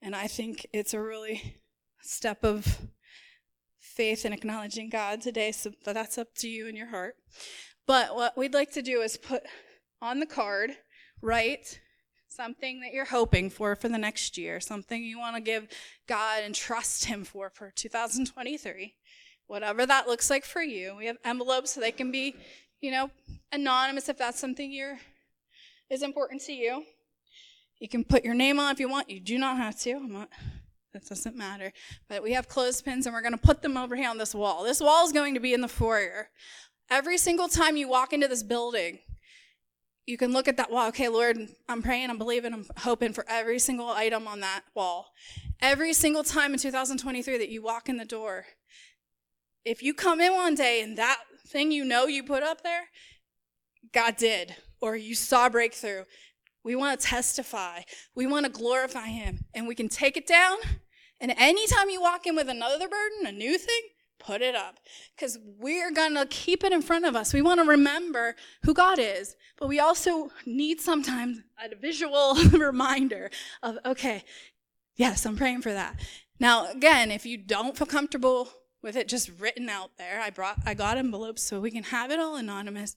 and 0.00 0.14
I 0.14 0.26
think 0.26 0.66
it's 0.72 0.94
a 0.94 1.00
really 1.00 1.56
step 2.00 2.44
of 2.44 2.78
faith 3.78 4.24
and 4.24 4.34
acknowledging 4.34 4.90
God 4.90 5.20
today, 5.20 5.50
so 5.50 5.72
that's 5.84 6.18
up 6.18 6.34
to 6.36 6.48
you 6.48 6.68
and 6.68 6.76
your 6.76 6.88
heart. 6.88 7.16
But 7.86 8.14
what 8.14 8.36
we'd 8.36 8.54
like 8.54 8.70
to 8.72 8.82
do 8.82 9.00
is 9.00 9.16
put 9.16 9.42
on 10.00 10.20
the 10.20 10.26
card, 10.26 10.76
write 11.22 11.80
something 12.28 12.80
that 12.80 12.92
you're 12.92 13.06
hoping 13.06 13.50
for 13.50 13.74
for 13.74 13.88
the 13.88 13.98
next 13.98 14.38
year, 14.38 14.60
something 14.60 15.02
you 15.02 15.18
want 15.18 15.34
to 15.34 15.42
give 15.42 15.66
God 16.06 16.42
and 16.44 16.54
trust 16.54 17.06
Him 17.06 17.24
for 17.24 17.50
for 17.50 17.72
2023, 17.74 18.94
whatever 19.48 19.84
that 19.84 20.06
looks 20.06 20.30
like 20.30 20.44
for 20.44 20.62
you. 20.62 20.94
We 20.96 21.06
have 21.06 21.18
envelopes 21.24 21.72
so 21.72 21.80
they 21.80 21.90
can 21.90 22.12
be, 22.12 22.36
you 22.80 22.92
know, 22.92 23.10
anonymous 23.50 24.08
if 24.08 24.16
that's 24.16 24.38
something 24.38 24.70
you're 24.70 24.98
is 25.90 26.02
important 26.02 26.42
to 26.42 26.52
you. 26.52 26.84
You 27.80 27.88
can 27.88 28.04
put 28.04 28.24
your 28.24 28.34
name 28.34 28.60
on 28.60 28.72
if 28.72 28.78
you 28.78 28.88
want. 28.88 29.10
You 29.10 29.20
do 29.20 29.38
not 29.38 29.56
have 29.56 29.78
to. 29.80 29.92
I'm 29.92 30.12
not 30.12 30.28
that 30.92 31.06
doesn't 31.06 31.36
matter. 31.36 31.72
But 32.08 32.22
we 32.22 32.32
have 32.32 32.48
clothespins 32.48 33.06
and 33.06 33.14
we're 33.14 33.22
going 33.22 33.32
to 33.32 33.38
put 33.38 33.62
them 33.62 33.76
over 33.76 33.94
here 33.94 34.08
on 34.08 34.18
this 34.18 34.34
wall. 34.34 34.64
This 34.64 34.80
wall 34.80 35.04
is 35.04 35.12
going 35.12 35.34
to 35.34 35.40
be 35.40 35.54
in 35.54 35.60
the 35.60 35.68
foyer. 35.68 36.30
Every 36.90 37.18
single 37.18 37.48
time 37.48 37.76
you 37.76 37.88
walk 37.88 38.12
into 38.12 38.28
this 38.28 38.42
building, 38.42 38.98
you 40.06 40.16
can 40.16 40.32
look 40.32 40.48
at 40.48 40.56
that 40.56 40.70
wall. 40.70 40.88
Okay, 40.88 41.08
Lord, 41.08 41.38
I'm 41.68 41.82
praying, 41.82 42.08
I'm 42.08 42.16
believing, 42.16 42.54
I'm 42.54 42.64
hoping 42.78 43.12
for 43.12 43.26
every 43.28 43.58
single 43.58 43.90
item 43.90 44.26
on 44.26 44.40
that 44.40 44.62
wall. 44.74 45.12
Every 45.60 45.92
single 45.92 46.24
time 46.24 46.52
in 46.52 46.58
2023 46.58 47.36
that 47.36 47.50
you 47.50 47.62
walk 47.62 47.90
in 47.90 47.98
the 47.98 48.06
door, 48.06 48.46
if 49.64 49.82
you 49.82 49.94
come 49.94 50.20
in 50.20 50.34
one 50.34 50.54
day 50.54 50.82
and 50.82 50.96
that 50.98 51.18
thing 51.46 51.72
you 51.72 51.84
know 51.84 52.06
you 52.06 52.22
put 52.22 52.42
up 52.42 52.62
there, 52.62 52.88
God 53.92 54.16
did, 54.16 54.54
or 54.80 54.96
you 54.96 55.14
saw 55.14 55.48
breakthrough, 55.48 56.04
we 56.64 56.76
want 56.76 57.00
to 57.00 57.06
testify. 57.06 57.80
We 58.14 58.26
want 58.26 58.46
to 58.46 58.52
glorify 58.52 59.06
Him. 59.06 59.44
And 59.54 59.66
we 59.66 59.74
can 59.74 59.88
take 59.88 60.16
it 60.16 60.26
down. 60.26 60.58
And 61.20 61.32
anytime 61.36 61.90
you 61.90 62.00
walk 62.00 62.26
in 62.26 62.36
with 62.36 62.48
another 62.48 62.88
burden, 62.88 63.26
a 63.26 63.32
new 63.32 63.56
thing, 63.58 63.80
put 64.18 64.42
it 64.42 64.54
up. 64.54 64.78
Because 65.16 65.38
we're 65.58 65.90
going 65.90 66.14
to 66.14 66.26
keep 66.26 66.64
it 66.64 66.72
in 66.72 66.82
front 66.82 67.04
of 67.04 67.16
us. 67.16 67.32
We 67.32 67.42
want 67.42 67.60
to 67.60 67.66
remember 67.66 68.36
who 68.64 68.74
God 68.74 68.98
is. 68.98 69.34
But 69.56 69.68
we 69.68 69.80
also 69.80 70.30
need 70.44 70.80
sometimes 70.80 71.40
a 71.58 71.74
visual 71.74 72.34
reminder 72.52 73.30
of, 73.62 73.78
okay, 73.86 74.24
yes, 74.96 75.24
I'm 75.24 75.36
praying 75.36 75.62
for 75.62 75.72
that. 75.72 76.00
Now, 76.40 76.70
again, 76.70 77.10
if 77.10 77.26
you 77.26 77.36
don't 77.36 77.76
feel 77.76 77.86
comfortable 77.86 78.50
with 78.82 78.96
it 78.96 79.08
just 79.08 79.30
written 79.38 79.68
out 79.68 79.90
there, 79.98 80.20
I 80.20 80.30
brought, 80.30 80.58
I 80.64 80.74
got 80.74 80.96
envelopes 80.96 81.42
so 81.42 81.60
we 81.60 81.70
can 81.70 81.84
have 81.84 82.10
it 82.10 82.20
all 82.20 82.36
anonymous. 82.36 82.96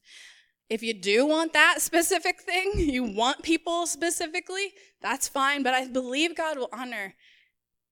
If 0.69 0.81
you 0.81 0.93
do 0.93 1.25
want 1.25 1.53
that 1.53 1.81
specific 1.81 2.41
thing, 2.41 2.71
you 2.75 3.03
want 3.03 3.43
people 3.43 3.87
specifically, 3.87 4.73
that's 5.01 5.27
fine, 5.27 5.63
but 5.63 5.73
I 5.73 5.87
believe 5.87 6.35
God 6.35 6.57
will 6.57 6.69
honor 6.71 7.15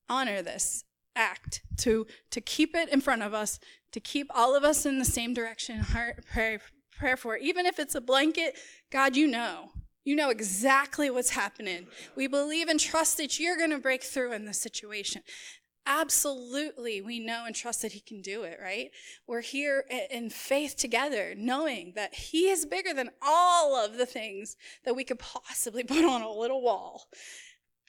honor 0.08 0.42
this 0.42 0.84
act 1.14 1.62
to 1.78 2.04
to 2.30 2.40
keep 2.40 2.74
it 2.74 2.88
in 2.88 3.00
front 3.00 3.22
of 3.22 3.32
us, 3.34 3.60
to 3.92 4.00
keep 4.00 4.26
all 4.34 4.56
of 4.56 4.64
us 4.64 4.84
in 4.84 4.98
the 4.98 5.04
same 5.04 5.34
direction, 5.34 5.78
heart 5.78 6.24
prayer 6.26 6.60
prayer 6.98 7.16
for. 7.16 7.36
Even 7.36 7.66
if 7.66 7.78
it's 7.78 7.94
a 7.94 8.00
blanket, 8.00 8.56
God, 8.90 9.16
you 9.16 9.26
know. 9.26 9.70
You 10.02 10.16
know 10.16 10.30
exactly 10.30 11.10
what's 11.10 11.30
happening. 11.30 11.86
We 12.16 12.26
believe 12.26 12.68
and 12.68 12.80
trust 12.80 13.18
that 13.18 13.38
you're 13.38 13.58
going 13.58 13.70
to 13.70 13.78
break 13.78 14.02
through 14.02 14.32
in 14.32 14.46
this 14.46 14.60
situation 14.60 15.22
absolutely 15.86 17.00
we 17.00 17.18
know 17.18 17.44
and 17.46 17.54
trust 17.54 17.82
that 17.82 17.92
he 17.92 18.00
can 18.00 18.22
do 18.22 18.42
it, 18.42 18.58
right? 18.62 18.90
We're 19.26 19.40
here 19.40 19.84
in 20.10 20.30
faith 20.30 20.76
together, 20.76 21.34
knowing 21.36 21.92
that 21.96 22.14
he 22.14 22.48
is 22.48 22.66
bigger 22.66 22.94
than 22.94 23.10
all 23.22 23.74
of 23.76 23.96
the 23.96 24.06
things 24.06 24.56
that 24.84 24.94
we 24.96 25.04
could 25.04 25.18
possibly 25.18 25.84
put 25.84 26.04
on 26.04 26.22
a 26.22 26.32
little 26.32 26.62
wall. 26.62 27.08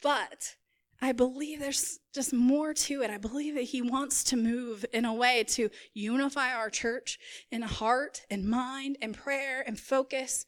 But 0.02 0.56
I 1.02 1.14
believe 1.14 1.60
there's 1.60 2.00
just 2.14 2.32
more 2.32 2.74
to 2.76 3.02
it. 3.02 3.10
I 3.10 3.18
believe 3.18 3.56
that 3.56 3.64
he 3.64 3.82
wants 3.82 4.24
to 4.26 4.38
move 4.38 4.86
in 4.94 5.04
a 5.04 5.14
way 5.14 5.44
to 5.50 5.70
unify 5.94 6.54
our 6.54 6.70
church 6.70 7.18
in 7.52 7.64
heart 7.64 8.22
and 8.30 8.46
mind 8.46 8.98
and 9.02 9.18
prayer 9.18 9.64
and 9.66 9.80
focus 9.80 10.46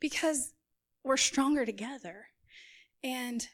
because 0.00 0.52
we're 1.02 1.16
stronger 1.16 1.66
together. 1.66 2.26
And 3.02 3.48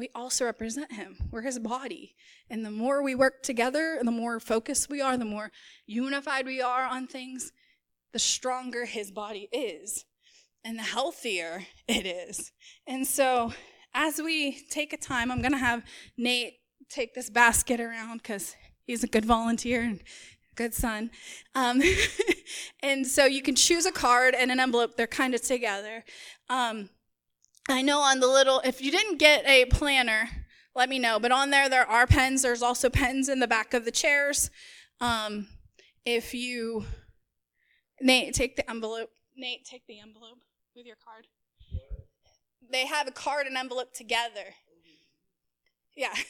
we 0.00 0.08
also 0.14 0.46
represent 0.46 0.92
him. 0.92 1.16
We're 1.30 1.42
his 1.42 1.58
body. 1.58 2.16
And 2.48 2.64
the 2.64 2.70
more 2.70 3.02
we 3.02 3.14
work 3.14 3.42
together, 3.42 4.00
the 4.02 4.10
more 4.10 4.40
focused 4.40 4.90
we 4.90 5.00
are, 5.00 5.16
the 5.16 5.24
more 5.24 5.52
unified 5.86 6.46
we 6.46 6.60
are 6.60 6.84
on 6.84 7.06
things, 7.06 7.52
the 8.12 8.18
stronger 8.18 8.86
his 8.86 9.12
body 9.12 9.48
is 9.52 10.04
and 10.64 10.78
the 10.78 10.82
healthier 10.82 11.64
it 11.88 12.06
is. 12.06 12.52
And 12.86 13.06
so, 13.06 13.52
as 13.94 14.20
we 14.22 14.62
take 14.70 14.92
a 14.92 14.96
time, 14.96 15.30
I'm 15.30 15.40
going 15.40 15.52
to 15.52 15.58
have 15.58 15.84
Nate 16.16 16.54
take 16.88 17.14
this 17.14 17.30
basket 17.30 17.80
around 17.80 18.18
because 18.18 18.56
he's 18.84 19.04
a 19.04 19.08
good 19.08 19.24
volunteer 19.24 19.82
and 19.82 20.02
good 20.54 20.74
son. 20.74 21.10
Um, 21.54 21.82
and 22.82 23.06
so, 23.06 23.26
you 23.26 23.42
can 23.42 23.54
choose 23.54 23.86
a 23.86 23.92
card 23.92 24.34
and 24.34 24.50
an 24.50 24.60
envelope, 24.60 24.96
they're 24.96 25.06
kind 25.06 25.34
of 25.34 25.42
together. 25.42 26.04
Um, 26.48 26.90
I 27.70 27.82
know 27.82 28.00
on 28.00 28.20
the 28.20 28.26
little, 28.26 28.60
if 28.64 28.80
you 28.80 28.90
didn't 28.90 29.18
get 29.18 29.46
a 29.46 29.64
planner, 29.66 30.28
let 30.74 30.88
me 30.88 30.98
know. 30.98 31.18
But 31.18 31.32
on 31.32 31.50
there, 31.50 31.68
there 31.68 31.88
are 31.88 32.06
pens. 32.06 32.42
There's 32.42 32.62
also 32.62 32.90
pens 32.90 33.28
in 33.28 33.40
the 33.40 33.48
back 33.48 33.74
of 33.74 33.84
the 33.84 33.90
chairs. 33.90 34.50
Um, 35.00 35.48
if 36.04 36.34
you, 36.34 36.84
Nate, 38.00 38.34
take 38.34 38.56
the 38.56 38.68
envelope. 38.68 39.10
Nate, 39.36 39.64
take 39.64 39.86
the 39.86 40.00
envelope 40.00 40.38
with 40.74 40.86
your 40.86 40.96
card. 41.02 41.26
They 42.70 42.86
have 42.86 43.08
a 43.08 43.12
card 43.12 43.46
and 43.46 43.56
envelope 43.56 43.92
together. 43.92 44.54
Yeah. 45.96 46.14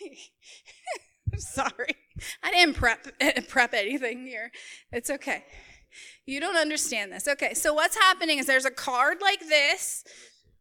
I'm 1.32 1.40
Sorry. 1.40 1.94
I 2.42 2.50
didn't 2.50 2.74
prep 2.74 3.06
prep 3.48 3.74
anything 3.74 4.26
here. 4.26 4.50
It's 4.92 5.10
okay. 5.10 5.44
You 6.26 6.40
don't 6.40 6.56
understand 6.56 7.12
this. 7.12 7.26
Okay, 7.26 7.54
so 7.54 7.72
what's 7.72 7.96
happening 7.96 8.38
is 8.38 8.46
there's 8.46 8.64
a 8.64 8.70
card 8.70 9.18
like 9.20 9.40
this, 9.40 10.04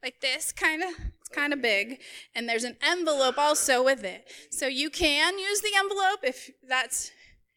like 0.02 0.22
this, 0.22 0.52
kind 0.52 0.84
of, 0.84 0.90
it's 1.20 1.30
kind 1.30 1.54
of 1.54 1.62
big, 1.62 2.00
and 2.36 2.48
there's 2.48 2.64
an 2.64 2.78
envelope 2.82 3.38
also 3.38 3.84
with 3.84 4.04
it. 4.04 4.32
So 4.52 4.68
you 4.68 4.90
can 4.90 5.38
use 5.40 5.62
the 5.62 5.72
envelope 5.78 6.20
if 6.24 6.50
that's 6.68 7.12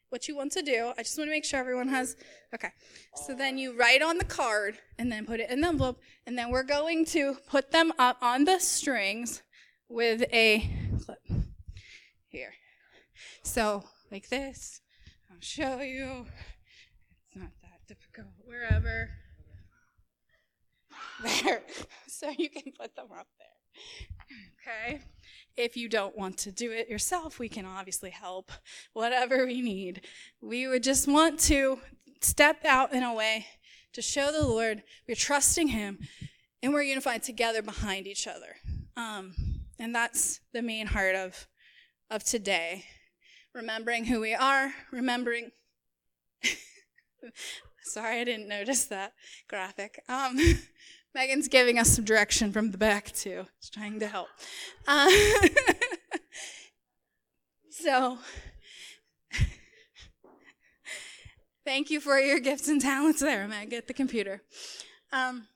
what 0.08 0.26
you 0.26 0.36
want 0.36 0.52
to 0.52 0.62
do. 0.62 0.92
I 0.98 1.02
just 1.02 1.16
want 1.16 1.28
to 1.28 1.32
make 1.32 1.44
sure 1.44 1.60
everyone 1.60 1.88
has, 1.88 2.16
okay. 2.54 2.70
So 3.14 3.34
then 3.34 3.58
you 3.58 3.76
write 3.78 4.02
on 4.02 4.18
the 4.18 4.24
card 4.24 4.78
and 4.98 5.10
then 5.10 5.24
put 5.24 5.40
it 5.40 5.50
in 5.50 5.60
the 5.60 5.68
envelope, 5.68 6.00
and 6.26 6.36
then 6.36 6.50
we're 6.50 6.64
going 6.64 7.04
to 7.06 7.36
put 7.48 7.70
them 7.70 7.92
up 7.98 8.18
on 8.20 8.44
the 8.44 8.58
strings 8.58 9.42
with 9.88 10.22
a 10.32 10.68
clip 11.04 11.18
here. 12.28 12.54
So, 13.42 13.84
like 14.10 14.28
this, 14.28 14.80
I'll 15.30 15.36
show 15.40 15.80
you. 15.80 16.26
Wherever. 18.50 19.10
There. 21.22 21.62
So 22.08 22.30
you 22.36 22.48
can 22.50 22.72
put 22.78 22.96
them 22.96 23.08
up 23.16 23.28
there. 23.38 24.88
Okay? 24.90 25.02
If 25.56 25.76
you 25.76 25.88
don't 25.88 26.16
want 26.16 26.38
to 26.38 26.50
do 26.50 26.72
it 26.72 26.88
yourself, 26.88 27.38
we 27.38 27.48
can 27.48 27.64
obviously 27.64 28.10
help. 28.10 28.50
Whatever 28.94 29.46
we 29.46 29.60
need. 29.60 30.06
We 30.40 30.66
would 30.66 30.82
just 30.82 31.06
want 31.06 31.38
to 31.40 31.78
step 32.20 32.64
out 32.64 32.92
in 32.92 33.02
a 33.02 33.14
way 33.14 33.46
to 33.92 34.02
show 34.02 34.32
the 34.32 34.46
Lord 34.46 34.82
we're 35.06 35.14
trusting 35.14 35.68
Him 35.68 35.98
and 36.62 36.72
we're 36.72 36.82
unified 36.82 37.22
together 37.22 37.62
behind 37.62 38.06
each 38.06 38.26
other. 38.26 38.56
Um, 38.96 39.34
and 39.78 39.94
that's 39.94 40.40
the 40.52 40.62
main 40.62 40.88
heart 40.88 41.14
of, 41.14 41.46
of 42.10 42.24
today. 42.24 42.86
Remembering 43.54 44.06
who 44.06 44.20
we 44.20 44.34
are, 44.34 44.72
remembering. 44.90 45.50
Sorry, 47.90 48.20
I 48.20 48.24
didn't 48.24 48.46
notice 48.46 48.84
that 48.84 49.14
graphic. 49.48 50.00
Um, 50.08 50.38
Megan's 51.14 51.48
giving 51.48 51.76
us 51.76 51.90
some 51.90 52.04
direction 52.04 52.52
from 52.52 52.70
the 52.70 52.78
back, 52.78 53.10
too. 53.10 53.46
She's 53.58 53.70
trying 53.70 53.98
to 53.98 54.06
help. 54.06 54.28
Uh, 54.86 55.10
so, 57.70 58.18
thank 61.64 61.90
you 61.90 61.98
for 61.98 62.20
your 62.20 62.38
gifts 62.38 62.68
and 62.68 62.80
talents 62.80 63.18
there, 63.18 63.48
Meg, 63.48 63.72
at 63.72 63.88
the 63.88 63.94
computer. 63.94 64.42
Um, 65.12 65.48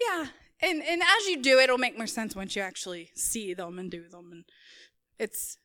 yeah, 0.00 0.26
and, 0.60 0.82
and 0.82 1.02
as 1.02 1.26
you 1.28 1.40
do 1.40 1.60
it, 1.60 1.64
it'll 1.64 1.78
make 1.78 1.96
more 1.96 2.08
sense 2.08 2.34
once 2.34 2.56
you 2.56 2.62
actually 2.62 3.10
see 3.14 3.54
them 3.54 3.78
and 3.78 3.92
do 3.92 4.08
them. 4.08 4.30
And 4.32 4.44
it's, 5.20 5.56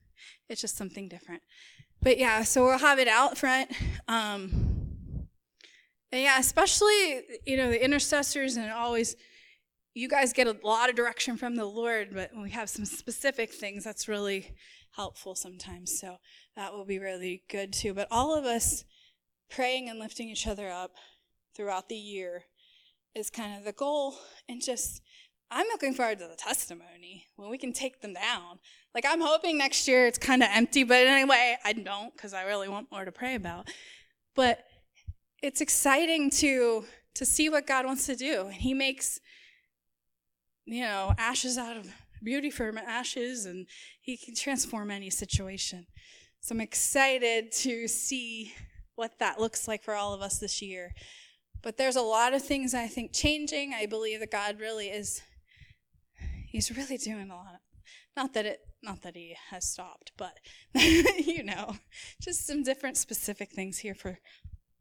it's 0.47 0.61
just 0.61 0.77
something 0.77 1.09
different. 1.09 1.41
But 1.99 2.19
yeah, 2.19 2.43
so 2.43 2.65
we'll 2.65 2.77
have 2.77 2.99
it 2.99 3.07
out 3.07 3.39
front. 3.39 3.71
Um, 4.07 4.78
and 6.11 6.21
yeah, 6.21 6.39
especially, 6.39 7.21
you 7.45 7.57
know, 7.57 7.69
the 7.69 7.83
intercessors 7.83 8.57
and 8.57 8.71
always, 8.71 9.15
you 9.93 10.07
guys 10.07 10.33
get 10.33 10.47
a 10.47 10.55
lot 10.63 10.89
of 10.89 10.95
direction 10.95 11.37
from 11.37 11.55
the 11.55 11.65
Lord, 11.65 12.09
but 12.13 12.31
when 12.33 12.43
we 12.43 12.51
have 12.51 12.69
some 12.69 12.85
specific 12.85 13.53
things 13.53 13.83
that's 13.83 14.07
really 14.07 14.55
helpful 14.95 15.35
sometimes. 15.35 15.99
So 15.99 16.17
that 16.55 16.73
will 16.73 16.85
be 16.85 16.99
really 16.99 17.43
good 17.49 17.73
too. 17.73 17.93
But 17.93 18.07
all 18.11 18.35
of 18.35 18.45
us 18.45 18.83
praying 19.49 19.89
and 19.89 19.99
lifting 19.99 20.29
each 20.29 20.47
other 20.47 20.69
up 20.69 20.91
throughout 21.55 21.89
the 21.89 21.95
year 21.95 22.43
is 23.15 23.29
kind 23.29 23.57
of 23.57 23.65
the 23.65 23.71
goal. 23.71 24.15
And 24.47 24.61
just, 24.61 25.01
I'm 25.51 25.67
looking 25.67 25.93
forward 25.93 26.19
to 26.19 26.27
the 26.27 26.35
testimony 26.35 27.25
when 27.35 27.49
we 27.49 27.57
can 27.57 27.73
take 27.73 28.01
them 28.01 28.13
down. 28.13 28.59
Like, 28.93 29.05
I'm 29.07 29.21
hoping 29.21 29.57
next 29.57 29.87
year 29.87 30.07
it's 30.07 30.17
kind 30.17 30.41
of 30.41 30.49
empty, 30.51 30.83
but 30.83 30.97
anyway, 30.97 31.57
I 31.63 31.73
don't 31.73 32.13
because 32.13 32.33
I 32.33 32.43
really 32.43 32.69
want 32.69 32.91
more 32.91 33.05
to 33.05 33.11
pray 33.11 33.35
about. 33.35 33.69
But 34.35 34.63
it's 35.41 35.61
exciting 35.61 36.29
to 36.31 36.85
to 37.15 37.25
see 37.25 37.49
what 37.49 37.67
God 37.67 37.85
wants 37.85 38.05
to 38.05 38.15
do. 38.15 38.45
And 38.45 38.53
he 38.53 38.73
makes 38.73 39.19
you 40.69 40.81
know, 40.81 41.13
ashes 41.17 41.57
out 41.57 41.77
of 41.77 41.87
beauty 42.21 42.51
from 42.51 42.77
ashes 42.77 43.45
and 43.45 43.65
he 44.01 44.15
can 44.15 44.35
transform 44.35 44.91
any 44.91 45.09
situation. 45.09 45.87
So 46.41 46.53
I'm 46.53 46.61
excited 46.61 47.51
to 47.53 47.87
see 47.87 48.53
what 48.95 49.17
that 49.19 49.39
looks 49.39 49.67
like 49.67 49.83
for 49.83 49.95
all 49.95 50.13
of 50.13 50.21
us 50.21 50.37
this 50.37 50.61
year. 50.61 50.93
But 51.63 51.77
there's 51.77 51.95
a 51.95 52.01
lot 52.01 52.33
of 52.33 52.43
things 52.43 52.73
I 52.73 52.87
think 52.87 53.13
changing. 53.13 53.73
I 53.73 53.87
believe 53.87 54.19
that 54.19 54.31
God 54.31 54.59
really 54.59 54.89
is 54.89 55.21
he's 56.45 56.75
really 56.75 56.97
doing 56.97 57.31
a 57.31 57.35
lot. 57.35 57.61
Not 58.15 58.33
that 58.33 58.45
it 58.45 58.59
not 58.81 59.01
that 59.01 59.15
he 59.15 59.35
has 59.49 59.65
stopped, 59.65 60.11
but 60.17 60.37
you 60.75 61.43
know, 61.43 61.77
just 62.21 62.45
some 62.45 62.63
different 62.63 62.95
specific 62.95 63.51
things 63.51 63.79
here 63.79 63.95
for 63.95 64.19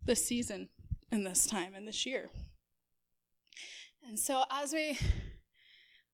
this 0.04 0.24
season 0.24 0.68
and 1.10 1.26
this 1.26 1.46
time 1.46 1.74
and 1.74 1.86
this 1.86 2.06
year. 2.06 2.30
And 4.06 4.18
so, 4.18 4.44
as 4.50 4.72
we, 4.72 4.98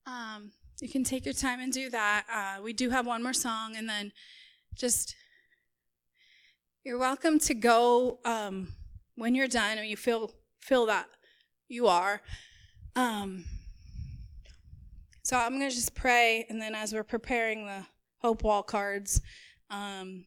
um, 0.06 0.50
you 0.80 0.88
can 0.88 1.04
take 1.04 1.24
your 1.24 1.34
time 1.34 1.60
and 1.60 1.72
do 1.72 1.90
that. 1.90 2.24
Uh, 2.32 2.62
we 2.62 2.72
do 2.72 2.90
have 2.90 3.06
one 3.06 3.22
more 3.22 3.32
song, 3.32 3.76
and 3.76 3.88
then 3.88 4.12
just 4.74 5.14
you're 6.84 6.98
welcome 6.98 7.38
to 7.38 7.54
go 7.54 8.18
um, 8.24 8.68
when 9.14 9.34
you're 9.34 9.48
done 9.48 9.78
and 9.78 9.88
you 9.88 9.96
feel 9.96 10.32
feel 10.60 10.86
that 10.86 11.06
you 11.68 11.86
are. 11.86 12.20
Um, 12.96 13.44
so 15.22 15.36
I'm 15.36 15.52
gonna 15.52 15.70
just 15.70 15.94
pray, 15.94 16.44
and 16.48 16.60
then 16.60 16.74
as 16.74 16.92
we're 16.92 17.04
preparing 17.04 17.66
the 17.66 17.86
hope 18.18 18.42
wall 18.42 18.62
cards, 18.62 19.20
um, 19.70 20.24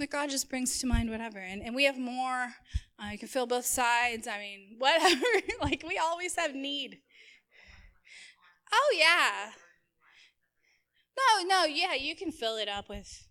that 0.00 0.10
God 0.10 0.30
just 0.30 0.50
brings 0.50 0.78
to 0.78 0.86
mind 0.86 1.10
whatever. 1.10 1.38
And, 1.38 1.62
and 1.62 1.74
we 1.74 1.84
have 1.84 1.98
more. 1.98 2.48
Uh, 2.98 3.10
you 3.12 3.18
can 3.18 3.28
fill 3.28 3.46
both 3.46 3.66
sides. 3.66 4.26
I 4.26 4.38
mean, 4.38 4.74
whatever. 4.78 5.26
like, 5.62 5.84
we 5.86 5.98
always 5.98 6.36
have 6.36 6.54
need. 6.54 6.98
Oh, 8.72 8.96
yeah. 8.98 9.50
No, 11.16 11.44
no, 11.46 11.64
yeah, 11.64 11.94
you 11.94 12.16
can 12.16 12.30
fill 12.30 12.56
it 12.56 12.68
up 12.68 12.88
with 12.88 13.26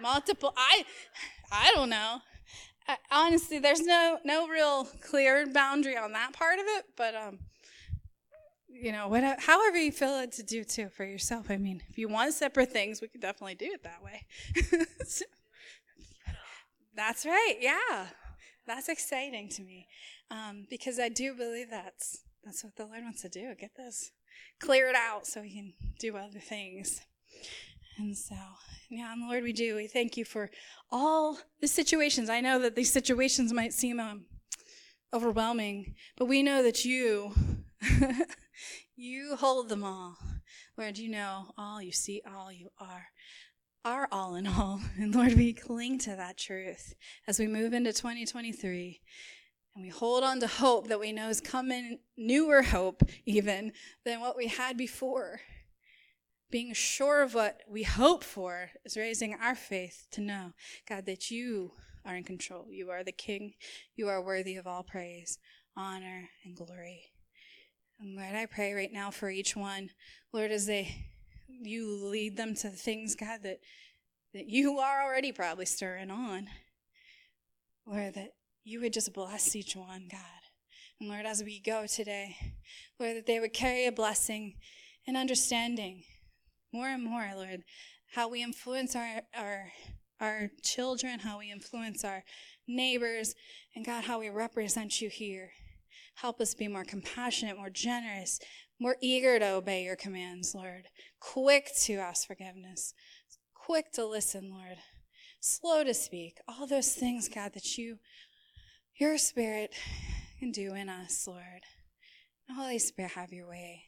multiple. 0.00 0.52
I, 0.56 0.84
I 1.52 1.72
don't 1.74 1.90
know. 1.90 2.20
Honestly, 3.10 3.58
there's 3.58 3.80
no 3.80 4.18
no 4.24 4.46
real 4.46 4.84
clear 5.02 5.44
boundary 5.44 5.96
on 5.96 6.12
that 6.12 6.32
part 6.32 6.60
of 6.60 6.66
it, 6.68 6.84
but 6.96 7.16
um, 7.16 7.40
you 8.68 8.92
know, 8.92 9.08
whatever, 9.08 9.40
however 9.40 9.78
you 9.78 9.90
feel 9.90 10.18
it 10.20 10.32
to 10.32 10.42
do 10.42 10.62
too 10.64 10.88
for 10.88 11.04
yourself. 11.04 11.50
I 11.50 11.56
mean, 11.56 11.82
if 11.88 11.98
you 11.98 12.08
want 12.08 12.34
separate 12.34 12.70
things, 12.70 13.00
we 13.00 13.08
could 13.08 13.20
definitely 13.20 13.54
do 13.54 13.66
it 13.66 13.82
that 13.84 14.02
way. 14.02 14.26
so, 15.06 15.24
that's 16.96 17.24
right. 17.26 17.56
Yeah. 17.60 18.06
That's 18.66 18.88
exciting 18.88 19.48
to 19.50 19.62
me 19.62 19.86
um, 20.30 20.66
because 20.68 20.98
I 20.98 21.08
do 21.08 21.34
believe 21.34 21.70
that's 21.70 22.22
that's 22.44 22.64
what 22.64 22.76
the 22.76 22.84
Lord 22.84 23.02
wants 23.02 23.22
to 23.22 23.28
do. 23.28 23.54
Get 23.58 23.76
this 23.76 24.10
clear 24.60 24.88
it 24.88 24.96
out 24.96 25.26
so 25.26 25.42
He 25.42 25.54
can 25.54 25.72
do 25.98 26.16
other 26.16 26.40
things. 26.40 27.00
And 27.98 28.16
so, 28.16 28.36
yeah, 28.90 29.12
and 29.12 29.28
Lord, 29.28 29.42
we 29.42 29.52
do. 29.52 29.76
We 29.76 29.86
thank 29.86 30.16
you 30.16 30.24
for 30.24 30.50
all 30.90 31.38
the 31.60 31.68
situations. 31.68 32.28
I 32.28 32.40
know 32.40 32.58
that 32.60 32.76
these 32.76 32.92
situations 32.92 33.52
might 33.52 33.72
seem 33.72 33.98
um, 33.98 34.26
overwhelming, 35.14 35.94
but 36.16 36.26
we 36.26 36.42
know 36.42 36.62
that 36.62 36.84
you, 36.84 37.32
you 38.96 39.36
hold 39.36 39.68
them 39.68 39.82
all. 39.82 40.18
Lord, 40.76 40.98
you 40.98 41.10
know 41.10 41.52
all, 41.56 41.80
you 41.80 41.92
see 41.92 42.22
all, 42.30 42.52
you 42.52 42.68
are 42.78 43.06
our 43.86 44.08
all 44.10 44.34
in 44.34 44.48
all. 44.48 44.80
And 44.98 45.14
Lord, 45.14 45.34
we 45.34 45.52
cling 45.52 45.98
to 46.00 46.16
that 46.16 46.36
truth 46.36 46.94
as 47.28 47.38
we 47.38 47.46
move 47.46 47.72
into 47.72 47.92
2023. 47.92 49.00
And 49.74 49.84
we 49.84 49.90
hold 49.90 50.24
on 50.24 50.40
to 50.40 50.48
hope 50.48 50.88
that 50.88 50.98
we 50.98 51.12
know 51.12 51.28
is 51.28 51.40
coming, 51.40 52.00
newer 52.16 52.62
hope 52.62 53.02
even 53.26 53.72
than 54.04 54.20
what 54.20 54.36
we 54.36 54.48
had 54.48 54.76
before. 54.76 55.40
Being 56.50 56.74
sure 56.74 57.22
of 57.22 57.34
what 57.34 57.60
we 57.68 57.84
hope 57.84 58.24
for 58.24 58.70
is 58.84 58.96
raising 58.96 59.34
our 59.34 59.54
faith 59.54 60.06
to 60.12 60.20
know, 60.20 60.52
God, 60.88 61.06
that 61.06 61.30
you 61.30 61.72
are 62.04 62.16
in 62.16 62.24
control. 62.24 62.66
You 62.70 62.90
are 62.90 63.04
the 63.04 63.12
King. 63.12 63.54
You 63.94 64.08
are 64.08 64.22
worthy 64.22 64.56
of 64.56 64.66
all 64.66 64.82
praise, 64.82 65.38
honor, 65.76 66.30
and 66.44 66.56
glory. 66.56 67.12
And 68.00 68.16
Lord, 68.16 68.34
I 68.34 68.46
pray 68.46 68.72
right 68.72 68.92
now 68.92 69.10
for 69.10 69.30
each 69.30 69.54
one, 69.54 69.90
Lord, 70.32 70.50
as 70.50 70.66
they 70.66 71.06
you 71.48 72.08
lead 72.10 72.36
them 72.36 72.54
to 72.56 72.70
things, 72.70 73.14
God, 73.14 73.40
that, 73.42 73.60
that 74.34 74.46
you 74.46 74.78
are 74.78 75.04
already 75.04 75.32
probably 75.32 75.66
stirring 75.66 76.10
on. 76.10 76.48
Lord, 77.86 78.14
that 78.14 78.30
you 78.64 78.80
would 78.80 78.92
just 78.92 79.12
bless 79.12 79.54
each 79.54 79.76
one, 79.76 80.08
God. 80.10 80.20
And 81.00 81.08
Lord, 81.08 81.26
as 81.26 81.42
we 81.42 81.60
go 81.60 81.86
today, 81.86 82.36
Lord, 82.98 83.16
that 83.16 83.26
they 83.26 83.38
would 83.38 83.52
carry 83.52 83.86
a 83.86 83.92
blessing 83.92 84.54
and 85.06 85.16
understanding 85.16 86.02
more 86.72 86.88
and 86.88 87.04
more, 87.04 87.30
Lord, 87.34 87.62
how 88.14 88.28
we 88.28 88.42
influence 88.42 88.96
our, 88.96 89.22
our, 89.36 89.70
our 90.20 90.50
children, 90.62 91.20
how 91.20 91.38
we 91.38 91.50
influence 91.50 92.04
our 92.04 92.24
neighbors, 92.66 93.34
and 93.74 93.84
God, 93.84 94.04
how 94.04 94.18
we 94.18 94.30
represent 94.30 95.00
you 95.00 95.08
here. 95.08 95.50
Help 96.16 96.40
us 96.40 96.54
be 96.54 96.66
more 96.66 96.84
compassionate, 96.84 97.58
more 97.58 97.70
generous, 97.70 98.40
more 98.78 98.96
eager 99.00 99.38
to 99.38 99.50
obey 99.52 99.84
your 99.84 99.96
commands, 99.96 100.54
Lord. 100.54 100.88
Quick 101.20 101.70
to 101.82 101.94
ask 101.94 102.26
forgiveness. 102.26 102.94
Quick 103.54 103.92
to 103.92 104.06
listen, 104.06 104.50
Lord. 104.50 104.78
Slow 105.40 105.84
to 105.84 105.94
speak. 105.94 106.38
All 106.48 106.66
those 106.66 106.92
things, 106.92 107.28
God, 107.28 107.52
that 107.54 107.78
you, 107.78 107.98
your 108.98 109.18
Spirit, 109.18 109.74
can 110.38 110.50
do 110.50 110.74
in 110.74 110.88
us, 110.88 111.26
Lord. 111.26 111.62
Holy 112.50 112.78
Spirit, 112.78 113.12
have 113.12 113.32
your 113.32 113.48
way. 113.48 113.84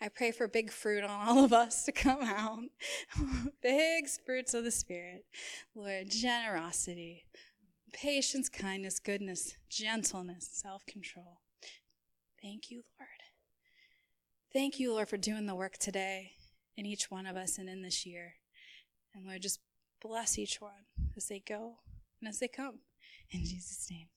I 0.00 0.08
pray 0.08 0.30
for 0.30 0.48
big 0.48 0.70
fruit 0.72 1.04
on 1.04 1.10
all 1.10 1.44
of 1.44 1.52
us 1.52 1.84
to 1.84 1.92
come 1.92 2.22
out. 2.22 2.60
big 3.62 4.08
fruits 4.24 4.54
of 4.54 4.64
the 4.64 4.70
Spirit. 4.70 5.26
Lord, 5.74 6.08
generosity, 6.08 7.24
patience, 7.92 8.48
kindness, 8.48 8.98
goodness, 8.98 9.56
gentleness, 9.68 10.48
self 10.52 10.86
control. 10.86 11.40
Thank 12.42 12.70
you, 12.70 12.82
Lord. 12.98 13.19
Thank 14.52 14.80
you, 14.80 14.92
Lord, 14.92 15.08
for 15.08 15.16
doing 15.16 15.46
the 15.46 15.54
work 15.54 15.78
today 15.78 16.32
in 16.76 16.84
each 16.84 17.08
one 17.08 17.24
of 17.24 17.36
us 17.36 17.56
and 17.56 17.68
in 17.68 17.82
this 17.82 18.04
year. 18.04 18.34
And 19.14 19.24
Lord, 19.24 19.42
just 19.42 19.60
bless 20.02 20.38
each 20.38 20.60
one 20.60 20.86
as 21.16 21.28
they 21.28 21.38
go 21.38 21.76
and 22.20 22.28
as 22.28 22.40
they 22.40 22.48
come. 22.48 22.80
In 23.30 23.44
Jesus' 23.44 23.86
name. 23.88 24.08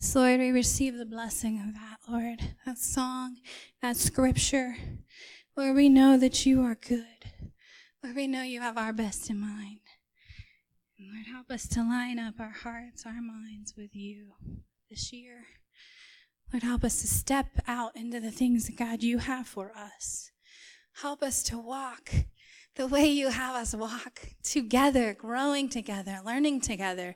So, 0.00 0.20
Lord, 0.20 0.40
we 0.40 0.50
receive 0.50 0.98
the 0.98 1.06
blessing 1.06 1.60
of 1.66 1.72
that, 1.72 1.98
Lord, 2.06 2.40
that 2.66 2.76
song, 2.76 3.36
that 3.80 3.96
scripture. 3.96 4.76
Lord, 5.56 5.76
we 5.76 5.88
know 5.88 6.18
that 6.18 6.44
you 6.44 6.60
are 6.62 6.74
good. 6.74 7.06
Lord, 8.02 8.16
we 8.16 8.26
know 8.26 8.42
you 8.42 8.60
have 8.60 8.76
our 8.76 8.92
best 8.92 9.30
in 9.30 9.40
mind. 9.40 9.78
Lord, 11.10 11.26
help 11.26 11.50
us 11.50 11.66
to 11.68 11.80
line 11.80 12.18
up 12.18 12.34
our 12.38 12.54
hearts, 12.62 13.04
our 13.06 13.20
minds 13.20 13.74
with 13.76 13.94
you 13.94 14.32
this 14.90 15.12
year. 15.12 15.44
Lord, 16.52 16.62
help 16.62 16.84
us 16.84 17.00
to 17.00 17.06
step 17.06 17.46
out 17.66 17.96
into 17.96 18.20
the 18.20 18.30
things 18.30 18.66
that 18.66 18.76
God 18.76 19.02
you 19.02 19.18
have 19.18 19.46
for 19.46 19.72
us. 19.76 20.30
Help 21.00 21.22
us 21.22 21.42
to 21.44 21.58
walk 21.58 22.12
the 22.76 22.86
way 22.86 23.06
you 23.06 23.28
have 23.28 23.54
us 23.54 23.74
walk 23.74 24.28
together, 24.42 25.14
growing 25.14 25.68
together, 25.68 26.20
learning 26.24 26.60
together, 26.60 27.14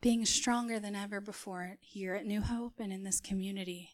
being 0.00 0.24
stronger 0.24 0.78
than 0.78 0.94
ever 0.94 1.20
before 1.20 1.76
here 1.80 2.14
at 2.14 2.26
New 2.26 2.40
Hope 2.40 2.74
and 2.78 2.92
in 2.92 3.04
this 3.04 3.20
community, 3.20 3.90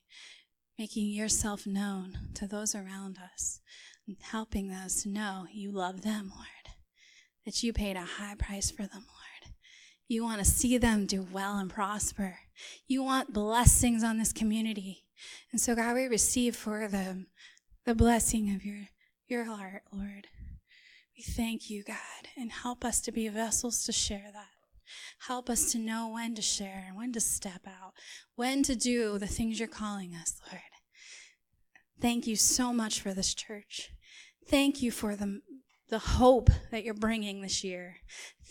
making 0.79 1.11
yourself 1.11 1.67
known 1.67 2.19
to 2.35 2.47
those 2.47 2.75
around 2.75 3.19
us, 3.33 3.61
and 4.07 4.17
helping 4.21 4.71
us 4.71 5.03
to 5.03 5.09
know 5.09 5.47
you 5.53 5.71
love 5.71 6.03
them, 6.03 6.33
Lord, 6.35 6.47
that 7.49 7.63
you 7.63 7.73
paid 7.73 7.97
a 7.97 8.03
high 8.03 8.35
price 8.35 8.71
for 8.71 8.83
them, 8.83 9.07
Lord. 9.07 9.55
You 10.07 10.23
want 10.23 10.39
to 10.41 10.45
see 10.45 10.77
them 10.77 11.07
do 11.07 11.27
well 11.33 11.57
and 11.57 11.71
prosper. 11.71 12.41
You 12.87 13.03
want 13.03 13.33
blessings 13.33 14.05
on 14.05 14.19
this 14.19 14.35
community. 14.35 15.07
And 15.51 15.59
so, 15.59 15.75
God, 15.75 15.95
we 15.95 16.09
receive 16.09 16.55
for 16.55 16.89
them 16.89 17.29
the 17.87 17.95
blessing 17.95 18.55
of 18.55 18.67
your, 18.67 18.89
your 19.29 19.45
heart, 19.45 19.85
Lord. 19.91 20.27
We 21.17 21.23
thank 21.23 21.71
you, 21.71 21.85
God, 21.85 21.97
and 22.37 22.53
help 22.53 22.85
us 22.85 23.01
to 23.01 23.13
be 23.13 23.27
vessels 23.31 23.83
to 23.87 23.93
share 23.93 24.29
that. 24.31 24.49
Help 25.27 25.49
us 25.49 25.73
to 25.73 25.79
know 25.79 26.07
when 26.07 26.35
to 26.35 26.43
share 26.43 26.85
and 26.87 26.99
when 26.99 27.15
to 27.15 27.21
step 27.21 27.63
out, 27.67 27.95
when 28.37 28.63
to 28.65 28.77
do 28.77 29.19
the 29.19 29.27
things 29.27 29.59
you're 29.59 29.69
calling 29.69 30.15
us, 30.15 30.39
Lord. 30.53 30.61
Thank 31.99 32.27
you 32.27 32.37
so 32.37 32.75
much 32.75 33.01
for 33.01 33.15
this 33.15 33.33
church. 33.33 33.89
Thank 34.47 34.83
you 34.83 34.91
for 34.91 35.17
the, 35.17 35.41
the 35.89 35.99
hope 35.99 36.51
that 36.71 36.85
you're 36.85 36.95
bringing 36.95 37.41
this 37.41 37.65
year. 37.65 37.97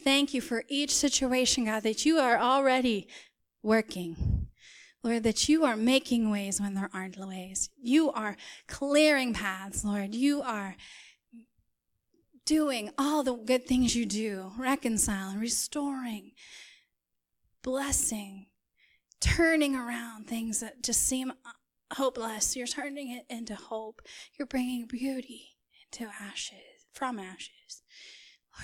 Thank 0.03 0.33
you 0.33 0.41
for 0.41 0.63
each 0.67 0.95
situation, 0.95 1.65
God, 1.65 1.83
that 1.83 2.05
you 2.05 2.17
are 2.17 2.37
already 2.37 3.07
working. 3.61 4.47
Lord, 5.03 5.23
that 5.23 5.47
you 5.47 5.63
are 5.63 5.77
making 5.77 6.31
ways 6.31 6.59
when 6.59 6.73
there 6.73 6.89
aren't 6.93 7.17
ways. 7.17 7.69
You 7.81 8.11
are 8.11 8.35
clearing 8.67 9.33
paths, 9.33 9.85
Lord. 9.85 10.15
You 10.15 10.41
are 10.41 10.75
doing 12.45 12.89
all 12.97 13.23
the 13.23 13.35
good 13.35 13.67
things 13.67 13.95
you 13.95 14.05
do, 14.05 14.53
reconciling, 14.57 15.39
restoring, 15.39 16.31
blessing, 17.61 18.47
turning 19.19 19.75
around 19.75 20.27
things 20.27 20.61
that 20.61 20.81
just 20.81 21.03
seem 21.03 21.33
hopeless. 21.93 22.55
You're 22.55 22.67
turning 22.67 23.11
it 23.11 23.25
into 23.29 23.55
hope. 23.55 24.01
You're 24.37 24.47
bringing 24.47 24.87
beauty 24.87 25.57
into 25.91 26.11
ashes, 26.19 26.57
from 26.97 27.19
ashes. 27.19 27.83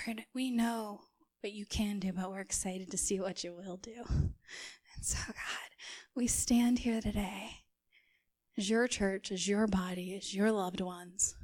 Lord, 0.07 0.23
we 0.33 0.49
know 0.49 1.01
what 1.41 1.53
you 1.53 1.67
can 1.67 1.99
do, 1.99 2.11
but 2.13 2.31
we're 2.31 2.39
excited 2.39 2.89
to 2.89 2.97
see 2.97 3.19
what 3.19 3.43
you 3.43 3.53
will 3.53 3.77
do. 3.77 4.03
And 4.95 5.05
so, 5.05 5.19
God, 5.27 5.69
we 6.15 6.25
stand 6.25 6.79
here 6.79 6.99
today 6.99 7.57
as 8.57 8.69
your 8.69 8.87
church, 8.87 9.31
as 9.31 9.47
your 9.47 9.67
body, 9.67 10.15
as 10.15 10.33
your 10.33 10.51
loved 10.51 10.81
ones 10.81 11.35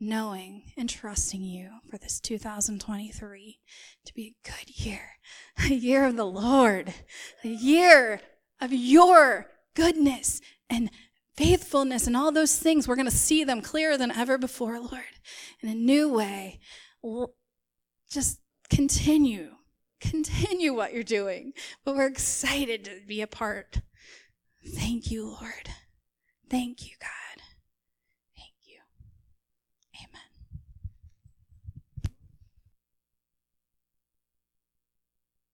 knowing 0.00 0.72
and 0.76 0.90
trusting 0.90 1.42
you 1.42 1.70
for 1.90 1.98
this 1.98 2.20
2023 2.20 3.58
to 4.04 4.14
be 4.14 4.34
a 4.34 4.48
good 4.48 4.84
year, 4.84 5.12
a 5.58 5.74
year 5.74 6.04
of 6.04 6.16
the 6.16 6.26
Lord, 6.26 6.92
a 7.42 7.48
year 7.48 8.20
of 8.60 8.72
your 8.72 9.46
goodness 9.74 10.40
and 10.68 10.90
faithfulness 11.36 12.06
and 12.06 12.16
all 12.16 12.32
those 12.32 12.56
things. 12.56 12.86
We're 12.86 12.96
going 12.96 13.06
to 13.06 13.10
see 13.10 13.44
them 13.44 13.60
clearer 13.60 13.96
than 13.96 14.10
ever 14.10 14.38
before, 14.38 14.78
Lord, 14.78 15.02
in 15.60 15.68
a 15.68 15.74
new 15.74 16.12
way. 16.12 16.60
Just 18.10 18.40
continue, 18.70 19.50
continue 20.00 20.72
what 20.74 20.92
you're 20.92 21.02
doing, 21.02 21.52
but 21.84 21.94
we're 21.96 22.06
excited 22.06 22.84
to 22.84 23.00
be 23.06 23.20
a 23.20 23.26
part. 23.26 23.80
Thank 24.66 25.10
you, 25.10 25.26
Lord. 25.26 25.70
Thank 26.48 26.86
you, 26.86 26.92
God. 27.00 27.23